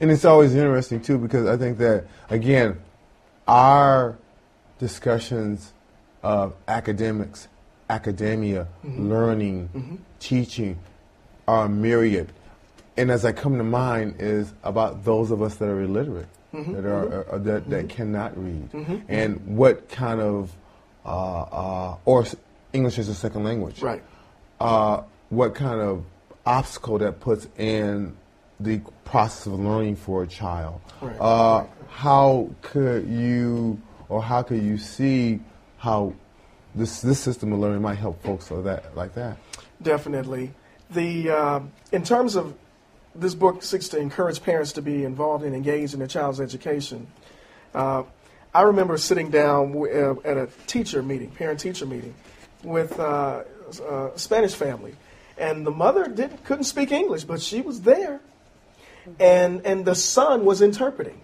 And 0.02 0.12
it's 0.12 0.26
always 0.26 0.54
interesting, 0.56 1.02
too, 1.02 1.18
because 1.18 1.48
I 1.48 1.58
think 1.58 1.78
that, 1.78 2.06
again, 2.30 2.80
our 3.48 4.18
discussions 4.78 5.74
of 6.22 6.54
academics, 6.68 7.48
academia, 7.90 8.68
mm-hmm. 8.86 9.10
learning, 9.10 9.70
mm-hmm. 9.74 9.96
teaching 10.20 10.78
are 11.48 11.68
myriad. 11.68 12.32
and 12.98 13.10
as 13.10 13.26
I 13.26 13.32
come 13.32 13.58
to 13.58 13.64
mind 13.64 14.16
is 14.20 14.54
about 14.64 15.06
those 15.06 15.32
of 15.32 15.42
us 15.42 15.56
that 15.56 15.68
are 15.68 15.82
illiterate, 15.82 16.28
Mm-hmm. 16.54 16.74
that 16.74 16.86
are 16.86 17.32
uh, 17.34 17.38
that, 17.38 17.70
that 17.70 17.88
cannot 17.90 18.38
read, 18.38 18.70
and 19.08 19.40
what 19.58 19.88
kind 19.90 20.20
of 20.20 20.52
uh, 21.06 21.42
uh, 21.44 21.98
or 22.06 22.26
English 22.74 23.00
as 23.00 23.08
a 23.08 23.16
second 23.16 23.44
language, 23.46 23.82
Right. 23.82 24.04
uh, 24.60 25.02
what 25.30 25.56
kind 25.56 25.80
of 25.80 26.04
obstacle 26.46 26.98
that 26.98 27.20
puts 27.22 27.48
in 27.58 28.16
the 28.60 28.82
process 29.06 29.46
of 29.48 29.60
learning 29.60 29.96
for 29.96 30.24
a 30.24 30.28
child. 30.28 30.82
Right, 31.02 31.16
Uh, 31.20 31.60
right. 31.62 31.70
How 31.90 32.50
could 32.62 33.08
you, 33.08 33.82
or 34.10 34.22
how 34.22 34.42
could 34.44 34.62
you 34.62 34.78
see 34.78 35.40
how 35.78 36.14
this 36.76 37.02
this 37.02 37.20
system 37.20 37.52
of 37.54 37.60
learning 37.60 37.82
might 37.82 37.98
help 37.98 38.22
folks 38.24 38.52
like 38.52 38.64
that, 38.66 38.96
like 38.96 39.14
that? 39.16 39.38
Definitely. 39.82 40.52
The 40.92 41.30
uh, 41.32 41.60
in 41.92 42.04
terms 42.04 42.36
of 42.36 42.54
this 43.16 43.36
book 43.36 43.64
seeks 43.64 43.90
to 43.90 43.98
encourage 43.98 44.42
parents 44.42 44.72
to 44.74 44.82
be 44.82 45.04
involved 45.04 45.44
and 45.44 45.56
engaged 45.56 45.94
in 45.94 46.00
their 46.00 46.08
child's 46.08 46.40
education. 46.40 47.08
Uh, 47.74 48.04
I 48.54 48.62
remember 48.64 48.98
sitting 48.98 49.30
down 49.30 49.74
w- 49.74 49.94
uh, 49.94 50.16
at 50.26 50.38
a 50.38 50.50
teacher 50.68 51.02
meeting, 51.02 51.32
parent-teacher 51.32 51.86
meeting, 51.86 52.14
with 52.64 53.00
uh, 53.00 53.44
a 53.90 54.12
Spanish 54.16 54.54
family, 54.56 54.96
and 55.38 55.66
the 55.66 55.72
mother 55.72 56.06
didn't 56.06 56.44
couldn't 56.44 56.66
speak 56.66 56.92
English, 56.92 57.24
but 57.24 57.42
she 57.42 57.62
was 57.62 57.82
there, 57.82 58.20
and 59.20 59.66
and 59.66 59.86
the 59.86 59.96
son 59.96 60.46
was 60.46 60.62
interpreting. 60.62 61.20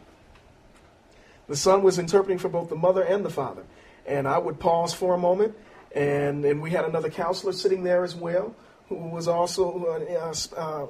The 1.47 1.55
son 1.55 1.83
was 1.83 1.97
interpreting 1.97 2.39
for 2.39 2.49
both 2.49 2.69
the 2.69 2.75
mother 2.75 3.03
and 3.03 3.23
the 3.23 3.29
father. 3.29 3.63
And 4.05 4.27
I 4.27 4.37
would 4.37 4.59
pause 4.59 4.93
for 4.93 5.13
a 5.13 5.17
moment, 5.17 5.55
and, 5.93 6.45
and 6.45 6.61
we 6.61 6.71
had 6.71 6.85
another 6.85 7.09
counselor 7.09 7.53
sitting 7.53 7.83
there 7.83 8.03
as 8.03 8.15
well, 8.15 8.55
who 8.89 8.95
was 8.95 9.27
also 9.27 9.85
uh, 9.85 10.13
uh, 10.13 10.33
uh, 10.57 10.87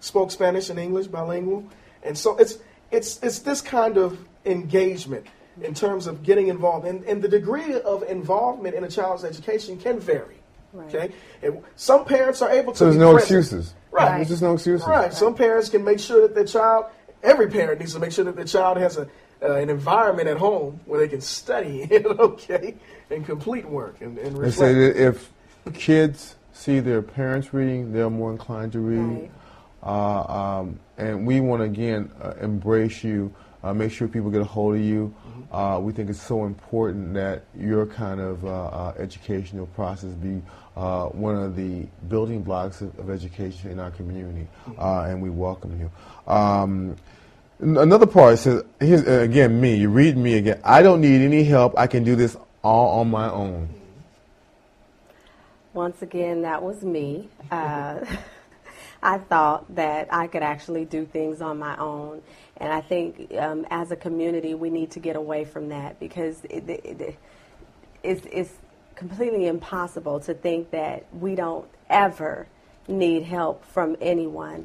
spoke 0.00 0.30
Spanish 0.30 0.70
and 0.70 0.78
English, 0.78 1.06
bilingual. 1.08 1.64
And 2.02 2.16
so 2.16 2.36
it's, 2.36 2.58
it's, 2.90 3.18
it's 3.22 3.40
this 3.40 3.60
kind 3.60 3.96
of 3.96 4.18
engagement 4.44 5.26
in 5.60 5.74
terms 5.74 6.06
of 6.06 6.22
getting 6.22 6.48
involved. 6.48 6.86
And, 6.86 7.04
and 7.04 7.22
the 7.22 7.28
degree 7.28 7.80
of 7.80 8.02
involvement 8.04 8.74
in 8.74 8.84
a 8.84 8.88
child's 8.88 9.24
education 9.24 9.78
can 9.78 9.98
vary. 9.98 10.36
Right. 10.72 10.94
Okay? 10.94 11.14
And 11.42 11.62
some 11.76 12.04
parents 12.04 12.42
are 12.42 12.50
able 12.50 12.72
to 12.72 12.78
So 12.78 12.84
there's 12.84 12.96
be 12.96 13.00
no 13.00 13.14
present. 13.14 13.38
excuses. 13.38 13.74
Right. 13.90 14.16
There's 14.16 14.28
just 14.28 14.42
no 14.42 14.54
excuses. 14.54 14.86
Right. 14.86 15.12
Some 15.12 15.34
parents 15.34 15.68
can 15.68 15.84
make 15.84 15.98
sure 15.98 16.22
that 16.22 16.34
their 16.34 16.44
child, 16.44 16.86
every 17.22 17.48
parent 17.48 17.80
needs 17.80 17.94
to 17.94 17.98
make 17.98 18.12
sure 18.12 18.24
that 18.24 18.36
their 18.36 18.44
child 18.44 18.76
has 18.76 18.98
a, 18.98 19.08
uh, 19.42 19.54
an 19.54 19.70
environment 19.70 20.28
at 20.28 20.36
home 20.36 20.80
where 20.84 21.00
they 21.00 21.08
can 21.08 21.20
study, 21.20 21.88
okay, 22.04 22.74
and 23.10 23.24
complete 23.24 23.64
work 23.64 24.00
and, 24.00 24.18
and 24.18 24.36
They 24.36 24.50
say 24.50 24.74
that 24.74 24.96
if 24.96 25.32
kids 25.74 26.36
see 26.52 26.80
their 26.80 27.02
parents 27.02 27.54
reading, 27.54 27.92
they're 27.92 28.10
more 28.10 28.32
inclined 28.32 28.72
to 28.72 28.80
read. 28.80 28.98
Right. 28.98 29.30
Uh, 29.82 30.22
um, 30.22 30.80
and 30.96 31.26
we 31.26 31.40
want 31.40 31.60
to 31.60 31.64
again 31.64 32.10
uh, 32.20 32.32
embrace 32.40 33.04
you, 33.04 33.34
uh, 33.62 33.72
make 33.72 33.92
sure 33.92 34.08
people 34.08 34.30
get 34.30 34.40
a 34.40 34.44
hold 34.44 34.74
of 34.74 34.80
you. 34.80 35.14
Uh, 35.52 35.78
we 35.80 35.92
think 35.92 36.10
it's 36.10 36.22
so 36.22 36.44
important 36.44 37.14
that 37.14 37.44
your 37.56 37.86
kind 37.86 38.20
of 38.20 38.44
educational 38.98 39.66
process 39.68 40.10
be 40.14 40.42
uh, 40.78 41.06
one 41.06 41.34
of 41.34 41.56
the 41.56 41.84
building 42.08 42.40
blocks 42.40 42.80
of, 42.82 42.96
of 43.00 43.10
education 43.10 43.70
in 43.70 43.80
our 43.80 43.90
community, 43.90 44.46
uh, 44.78 45.06
and 45.08 45.20
we 45.20 45.28
welcome 45.28 45.76
you. 45.80 45.90
Um, 46.32 46.94
another 47.58 48.06
part 48.06 48.38
says, 48.38 48.62
here's, 48.78 49.04
uh, 49.04 49.22
again, 49.22 49.60
me, 49.60 49.74
you 49.74 49.88
read 49.88 50.16
me 50.16 50.34
again. 50.34 50.60
I 50.62 50.82
don't 50.82 51.00
need 51.00 51.20
any 51.20 51.42
help. 51.42 51.76
I 51.76 51.88
can 51.88 52.04
do 52.04 52.14
this 52.14 52.36
all 52.62 53.00
on 53.00 53.10
my 53.10 53.28
own. 53.28 53.68
Once 55.74 56.00
again, 56.00 56.42
that 56.42 56.62
was 56.62 56.82
me. 56.84 57.28
Uh, 57.50 58.04
I 59.02 59.18
thought 59.18 59.74
that 59.76 60.12
I 60.12 60.26
could 60.26 60.42
actually 60.42 60.84
do 60.84 61.06
things 61.06 61.40
on 61.40 61.58
my 61.58 61.76
own. 61.76 62.22
And 62.56 62.72
I 62.72 62.80
think 62.80 63.32
um, 63.38 63.66
as 63.70 63.90
a 63.92 63.96
community, 63.96 64.54
we 64.54 64.70
need 64.70 64.90
to 64.92 65.00
get 65.00 65.16
away 65.16 65.44
from 65.44 65.68
that 65.68 66.00
because 66.00 66.44
it, 66.44 66.68
it, 66.68 67.00
it, 67.00 67.18
it's, 68.02 68.26
it's 68.30 68.52
completely 68.96 69.46
impossible 69.46 70.18
to 70.20 70.34
think 70.34 70.70
that 70.72 71.06
we 71.12 71.36
don't 71.36 71.68
ever 71.88 72.48
need 72.88 73.22
help 73.22 73.64
from 73.66 73.96
anyone. 74.00 74.64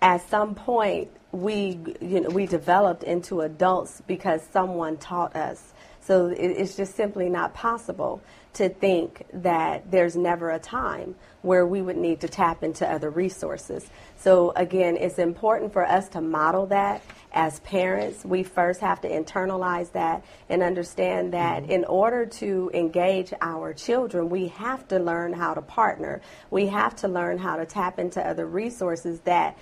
At 0.00 0.28
some 0.28 0.54
point, 0.54 1.10
we, 1.32 1.80
you 2.00 2.20
know, 2.20 2.28
we 2.28 2.46
developed 2.46 3.02
into 3.02 3.40
adults 3.40 4.02
because 4.06 4.42
someone 4.52 4.96
taught 4.98 5.34
us. 5.34 5.72
So 6.06 6.26
it, 6.26 6.38
it's 6.38 6.76
just 6.76 6.94
simply 6.94 7.28
not 7.28 7.54
possible 7.54 8.22
to 8.54 8.68
think 8.68 9.26
that 9.32 9.90
there's 9.90 10.16
never 10.16 10.50
a 10.50 10.58
time 10.58 11.16
where 11.42 11.66
we 11.66 11.82
would 11.82 11.96
need 11.96 12.20
to 12.20 12.28
tap 12.28 12.62
into 12.62 12.88
other 12.90 13.10
resources. 13.10 13.84
So 14.16 14.52
again, 14.54 14.96
it's 14.96 15.18
important 15.18 15.72
for 15.72 15.84
us 15.84 16.08
to 16.10 16.20
model 16.20 16.66
that 16.66 17.02
as 17.32 17.58
parents. 17.60 18.24
We 18.24 18.44
first 18.44 18.80
have 18.80 19.00
to 19.00 19.08
internalize 19.08 19.90
that 19.92 20.24
and 20.48 20.62
understand 20.62 21.34
that 21.34 21.64
mm-hmm. 21.64 21.72
in 21.72 21.84
order 21.86 22.26
to 22.26 22.70
engage 22.72 23.32
our 23.40 23.74
children, 23.74 24.28
we 24.28 24.48
have 24.48 24.86
to 24.88 24.98
learn 24.98 25.32
how 25.32 25.54
to 25.54 25.62
partner. 25.62 26.22
We 26.50 26.66
have 26.68 26.94
to 26.96 27.08
learn 27.08 27.38
how 27.38 27.56
to 27.56 27.66
tap 27.66 27.98
into 27.98 28.24
other 28.24 28.46
resources 28.46 29.20
that 29.20 29.58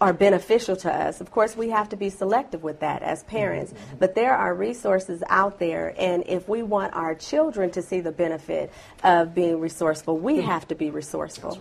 are 0.00 0.12
beneficial 0.12 0.76
to 0.76 0.92
us. 0.92 1.20
Of 1.20 1.30
course, 1.30 1.56
we 1.56 1.70
have 1.70 1.88
to 1.90 1.96
be 1.96 2.10
selective 2.10 2.62
with 2.62 2.80
that 2.80 3.02
as 3.02 3.22
parents, 3.24 3.74
but 3.98 4.14
there 4.14 4.34
are 4.34 4.54
resources 4.54 5.22
out 5.28 5.58
there, 5.58 5.94
and 5.98 6.24
if 6.26 6.48
we 6.48 6.62
want 6.62 6.94
our 6.94 7.14
children 7.14 7.70
to 7.70 7.82
see 7.82 8.00
the 8.00 8.12
benefit 8.12 8.72
of 9.04 9.34
being 9.34 9.60
resourceful, 9.60 10.18
we 10.18 10.40
have 10.40 10.66
to 10.68 10.74
be 10.74 10.90
resourceful. 10.90 11.58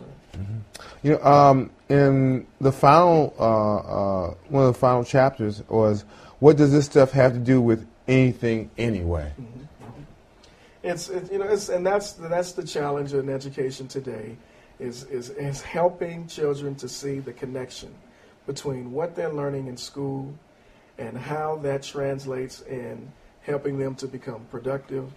You 1.04 1.12
know, 1.12 1.24
um, 1.24 1.72
in 1.90 2.46
the 2.60 2.72
final, 2.72 3.34
uh, 3.40 3.76
uh, 3.76 4.34
one 4.50 4.66
of 4.66 4.74
the 4.74 4.80
final 4.80 5.04
chapters 5.04 5.64
was, 5.70 6.06
what 6.40 6.58
does 6.58 6.72
this 6.72 6.86
stuff 6.86 7.12
have 7.12 7.34
to 7.34 7.40
do 7.40 7.62
with 7.62 7.88
anything 8.08 8.70
anyway? 8.78 9.32
It's, 10.84 11.10
it, 11.10 11.32
you 11.32 11.40
know, 11.40 11.46
it's, 11.46 11.70
and 11.70 11.86
that's 11.86 12.14
that's 12.14 12.52
the 12.52 12.64
challenge 12.64 13.14
in 13.14 13.30
education 13.30 13.88
today, 13.88 14.38
is, 14.80 15.04
is 15.06 15.30
is 15.32 15.62
helping 15.62 16.28
children 16.28 16.76
to 16.76 16.88
see 16.88 17.20
the 17.20 17.34
connection 17.34 17.94
between 18.46 18.92
what 18.92 19.16
they're 19.16 19.34
learning 19.34 19.68
in 19.68 19.78
school 19.78 20.34
and 20.98 21.18
how 21.18 21.58
that 21.58 21.84
translates 21.84 22.62
in 22.62 23.12
helping 23.42 23.78
them 23.78 23.96
to 23.96 24.08
become 24.08 24.46
productive, 24.50 25.12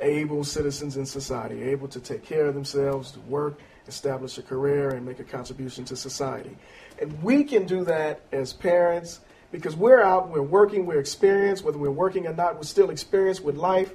able 0.00 0.42
citizens 0.44 0.96
in 0.96 1.06
society, 1.06 1.62
able 1.62 1.88
to 1.88 2.00
take 2.00 2.24
care 2.24 2.46
of 2.46 2.54
themselves, 2.54 3.12
to 3.12 3.20
work, 3.20 3.60
establish 3.86 4.38
a 4.38 4.42
career, 4.42 4.90
and 4.90 5.04
make 5.04 5.20
a 5.20 5.24
contribution 5.24 5.84
to 5.84 5.96
society. 5.96 6.56
And 7.00 7.22
we 7.22 7.44
can 7.44 7.66
do 7.66 7.84
that 7.84 8.20
as 8.32 8.52
parents 8.52 9.20
because 9.52 9.76
we're 9.76 10.00
out, 10.00 10.30
we're 10.30 10.42
working, 10.42 10.86
we're 10.86 11.00
experienced, 11.00 11.64
whether 11.64 11.78
we're 11.78 11.90
working 11.90 12.26
or 12.26 12.32
not, 12.32 12.56
we're 12.56 12.62
still 12.62 12.90
experienced 12.90 13.42
with 13.42 13.56
life, 13.56 13.92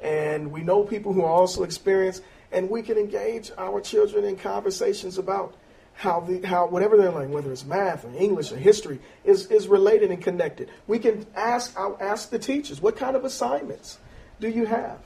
and 0.00 0.50
we 0.50 0.62
know 0.62 0.82
people 0.82 1.12
who 1.12 1.22
are 1.22 1.30
also 1.30 1.62
experienced, 1.62 2.22
and 2.52 2.68
we 2.68 2.82
can 2.82 2.98
engage 2.98 3.50
our 3.56 3.80
children 3.80 4.24
in 4.24 4.36
conversations 4.36 5.18
about 5.18 5.54
how 5.96 6.20
the 6.20 6.46
how 6.46 6.66
whatever 6.66 6.96
they're 6.96 7.10
learning, 7.10 7.32
whether 7.32 7.50
it's 7.50 7.64
math 7.64 8.04
or 8.04 8.12
English 8.16 8.52
or 8.52 8.56
history, 8.56 9.00
is 9.24 9.46
is 9.46 9.66
related 9.66 10.10
and 10.10 10.22
connected. 10.22 10.68
We 10.86 10.98
can 10.98 11.26
ask 11.34 11.76
I'll 11.76 11.96
ask 12.00 12.30
the 12.30 12.38
teachers 12.38 12.80
what 12.80 12.96
kind 12.96 13.16
of 13.16 13.24
assignments 13.24 13.98
do 14.38 14.48
you 14.48 14.66
have, 14.66 14.98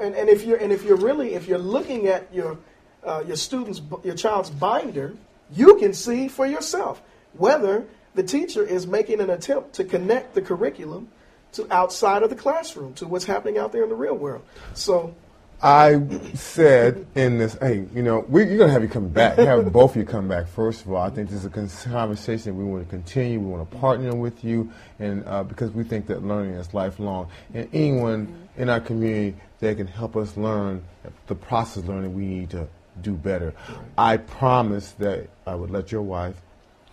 and 0.00 0.14
and 0.14 0.28
if 0.28 0.44
you're 0.44 0.58
and 0.58 0.72
if 0.72 0.84
you're 0.84 0.96
really 0.96 1.34
if 1.34 1.46
you're 1.46 1.58
looking 1.58 2.08
at 2.08 2.32
your 2.34 2.58
uh, 3.04 3.22
your 3.26 3.36
students 3.36 3.80
your 4.02 4.16
child's 4.16 4.50
binder, 4.50 5.14
you 5.52 5.76
can 5.76 5.94
see 5.94 6.26
for 6.26 6.46
yourself 6.46 7.00
whether 7.34 7.86
the 8.14 8.22
teacher 8.22 8.64
is 8.66 8.86
making 8.86 9.20
an 9.20 9.30
attempt 9.30 9.74
to 9.74 9.84
connect 9.84 10.34
the 10.34 10.42
curriculum 10.42 11.08
to 11.52 11.72
outside 11.72 12.22
of 12.22 12.30
the 12.30 12.36
classroom 12.36 12.94
to 12.94 13.06
what's 13.06 13.26
happening 13.26 13.58
out 13.58 13.72
there 13.72 13.84
in 13.84 13.88
the 13.88 13.94
real 13.94 14.14
world. 14.14 14.42
So 14.74 15.14
I 15.62 16.00
said 16.34 17.06
in 17.14 17.38
this, 17.38 17.56
hey, 17.60 17.86
you 17.94 18.02
know, 18.02 18.24
we, 18.28 18.40
you're 18.44 18.56
going 18.58 18.68
to 18.68 18.72
have 18.72 18.82
you 18.82 18.88
come 18.88 19.08
back. 19.08 19.38
Have 19.38 19.72
both 19.72 19.92
of 19.92 19.96
you 19.96 20.04
come 20.04 20.26
back, 20.26 20.48
first 20.48 20.84
of 20.84 20.90
all. 20.92 21.02
I 21.02 21.10
think 21.10 21.30
this 21.30 21.44
is 21.44 21.84
a 21.86 21.88
conversation 21.90 22.56
we 22.56 22.64
want 22.64 22.84
to 22.84 22.90
continue. 22.90 23.38
We 23.38 23.46
want 23.46 23.70
to 23.70 23.76
partner 23.78 24.12
with 24.14 24.42
you, 24.42 24.72
and 24.98 25.24
uh, 25.26 25.44
because 25.44 25.70
we 25.70 25.84
think 25.84 26.08
that 26.08 26.24
learning 26.24 26.54
is 26.54 26.74
lifelong. 26.74 27.28
And 27.54 27.68
anyone 27.72 28.48
in 28.56 28.68
our 28.68 28.80
community 28.80 29.36
that 29.60 29.76
can 29.76 29.86
help 29.86 30.16
us 30.16 30.36
learn 30.36 30.82
the 31.28 31.34
process 31.36 31.76
of 31.84 31.88
learning, 31.88 32.14
we 32.14 32.24
need 32.26 32.50
to 32.50 32.66
do 33.00 33.12
better. 33.14 33.54
I 33.96 34.16
promise 34.16 34.92
that 34.98 35.28
I 35.46 35.54
would 35.54 35.70
let 35.70 35.92
your 35.92 36.02
wife, 36.02 36.36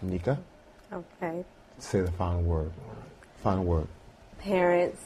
Nika, 0.04 0.38
Okay. 0.94 1.44
say 1.80 2.02
the 2.02 2.12
final 2.12 2.42
word. 2.44 2.72
Final 3.42 3.64
word. 3.64 3.88
Parents, 4.38 5.02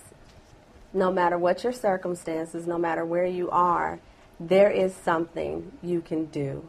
no 0.94 1.12
matter 1.12 1.38
what 1.38 1.64
your 1.64 1.74
circumstances, 1.74 2.68
no 2.68 2.78
matter 2.78 3.04
where 3.04 3.26
you 3.26 3.50
are, 3.50 4.00
there 4.40 4.70
is 4.70 4.94
something 4.94 5.72
you 5.82 6.02
can 6.02 6.26
do. 6.26 6.68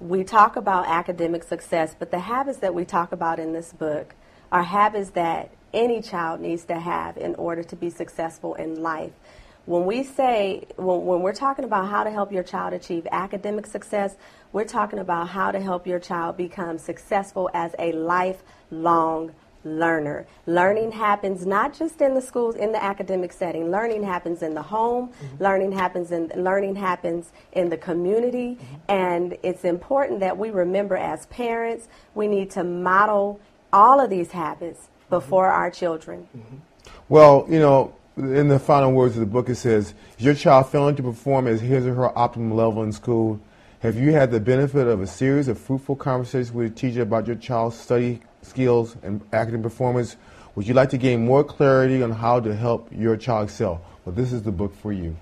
We 0.00 0.24
talk 0.24 0.56
about 0.56 0.86
academic 0.88 1.42
success, 1.42 1.94
but 1.98 2.10
the 2.10 2.20
habits 2.20 2.58
that 2.58 2.74
we 2.74 2.84
talk 2.84 3.12
about 3.12 3.38
in 3.38 3.52
this 3.52 3.72
book 3.72 4.14
are 4.52 4.62
habits 4.62 5.10
that 5.10 5.50
any 5.72 6.00
child 6.00 6.40
needs 6.40 6.64
to 6.66 6.78
have 6.78 7.16
in 7.16 7.34
order 7.34 7.62
to 7.62 7.76
be 7.76 7.90
successful 7.90 8.54
in 8.54 8.82
life. 8.82 9.12
when 9.66 9.84
we 9.84 10.04
say, 10.04 10.64
when, 10.76 11.04
when 11.04 11.22
we're 11.22 11.34
talking 11.34 11.64
about 11.64 11.88
how 11.88 12.04
to 12.04 12.10
help 12.10 12.32
your 12.32 12.44
child 12.44 12.72
achieve 12.72 13.06
academic 13.10 13.66
success, 13.66 14.16
we're 14.52 14.64
talking 14.64 15.00
about 15.00 15.28
how 15.28 15.50
to 15.50 15.60
help 15.60 15.86
your 15.86 15.98
child 15.98 16.36
become 16.36 16.78
successful 16.78 17.50
as 17.52 17.74
a 17.78 17.92
lifelong 17.92 19.32
learner. 19.66 20.26
Learning 20.46 20.92
happens 20.92 21.44
not 21.44 21.76
just 21.76 22.00
in 22.00 22.14
the 22.14 22.22
schools 22.22 22.54
in 22.54 22.72
the 22.72 22.82
academic 22.82 23.32
setting. 23.32 23.70
Learning 23.70 24.02
happens 24.02 24.42
in 24.42 24.54
the 24.54 24.62
home. 24.62 25.08
Mm-hmm. 25.08 25.42
Learning 25.42 25.72
happens 25.72 26.12
in 26.12 26.30
learning 26.36 26.76
happens 26.76 27.32
in 27.52 27.68
the 27.68 27.76
community. 27.76 28.54
Mm-hmm. 28.54 28.74
And 28.88 29.36
it's 29.42 29.64
important 29.64 30.20
that 30.20 30.38
we 30.38 30.50
remember 30.50 30.96
as 30.96 31.26
parents, 31.26 31.88
we 32.14 32.28
need 32.28 32.50
to 32.52 32.64
model 32.64 33.40
all 33.72 34.00
of 34.00 34.08
these 34.08 34.30
habits 34.30 34.80
mm-hmm. 34.80 35.10
before 35.10 35.48
mm-hmm. 35.48 35.60
our 35.60 35.70
children. 35.70 36.28
Well, 37.08 37.46
you 37.48 37.58
know, 37.58 37.94
in 38.16 38.48
the 38.48 38.58
final 38.58 38.92
words 38.92 39.14
of 39.14 39.20
the 39.20 39.26
book, 39.26 39.48
it 39.48 39.56
says, 39.56 39.94
Is 40.18 40.24
your 40.24 40.34
child 40.34 40.70
failing 40.70 40.96
to 40.96 41.02
perform 41.02 41.48
at 41.48 41.60
his 41.60 41.86
or 41.86 41.94
her 41.94 42.08
optimal 42.16 42.54
level 42.54 42.82
in 42.82 42.92
school? 42.92 43.40
Have 43.80 43.96
you 43.96 44.12
had 44.12 44.30
the 44.30 44.40
benefit 44.40 44.86
of 44.86 45.02
a 45.02 45.06
series 45.06 45.48
of 45.48 45.58
fruitful 45.58 45.96
conversations 45.96 46.50
with 46.50 46.72
a 46.72 46.74
teacher 46.74 47.02
about 47.02 47.26
your 47.26 47.36
child's 47.36 47.78
study 47.78 48.20
skills 48.46 48.96
and 49.02 49.20
academic 49.32 49.62
performance? 49.62 50.16
Would 50.54 50.66
you 50.66 50.74
like 50.74 50.90
to 50.90 50.98
gain 50.98 51.24
more 51.24 51.44
clarity 51.44 52.02
on 52.02 52.10
how 52.10 52.40
to 52.40 52.54
help 52.54 52.88
your 52.90 53.16
child 53.16 53.48
excel? 53.48 53.82
Well, 54.04 54.14
this 54.14 54.32
is 54.32 54.42
the 54.42 54.52
book 54.52 54.74
for 54.74 54.92
you. 54.92 55.16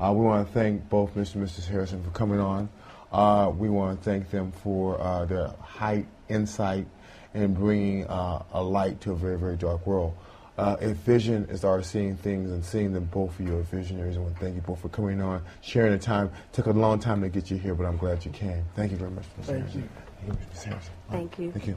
Uh, 0.00 0.12
we 0.14 0.24
want 0.24 0.46
to 0.46 0.52
thank 0.52 0.88
both 0.88 1.14
Mr. 1.14 1.36
and 1.36 1.46
Mrs. 1.46 1.66
Harrison 1.66 2.02
for 2.02 2.10
coming 2.10 2.38
on. 2.38 2.68
Uh, 3.10 3.50
we 3.56 3.68
want 3.68 3.98
to 3.98 4.04
thank 4.04 4.30
them 4.30 4.52
for 4.52 5.00
uh, 5.00 5.24
their 5.24 5.48
high 5.60 6.04
insight 6.28 6.86
and 7.34 7.56
bringing 7.56 8.06
uh, 8.06 8.42
a 8.52 8.62
light 8.62 9.00
to 9.00 9.12
a 9.12 9.16
very, 9.16 9.38
very 9.38 9.56
dark 9.56 9.86
world 9.86 10.14
uh, 10.58 10.76
if 10.80 10.96
vision 10.98 11.46
is 11.50 11.64
our 11.64 11.82
seeing 11.82 12.16
things 12.16 12.50
and 12.50 12.64
seeing 12.64 12.92
them 12.92 13.04
both 13.04 13.38
of 13.38 13.46
you 13.46 13.56
are 13.56 13.62
visionaries. 13.62 14.16
I 14.16 14.20
want 14.20 14.34
to 14.34 14.40
thank 14.40 14.54
you 14.54 14.62
both 14.62 14.80
for 14.80 14.88
coming 14.88 15.20
on, 15.20 15.42
sharing 15.60 15.92
the 15.92 15.98
time. 15.98 16.26
It 16.26 16.52
took 16.52 16.66
a 16.66 16.70
long 16.70 16.98
time 16.98 17.20
to 17.22 17.28
get 17.28 17.50
you 17.50 17.58
here, 17.58 17.74
but 17.74 17.84
I'm 17.84 17.96
glad 17.96 18.24
you 18.24 18.30
came. 18.30 18.64
Thank 18.74 18.92
you 18.92 18.96
very 18.96 19.10
much, 19.10 19.24
Ms. 19.36 19.46
Thank 19.46 19.58
Harrison. 19.58 19.82
you. 19.82 20.32
Thank 20.54 20.78
you. 20.78 20.86
Thank 21.10 21.38
you. 21.38 21.52
Thank 21.52 21.66
you. 21.66 21.76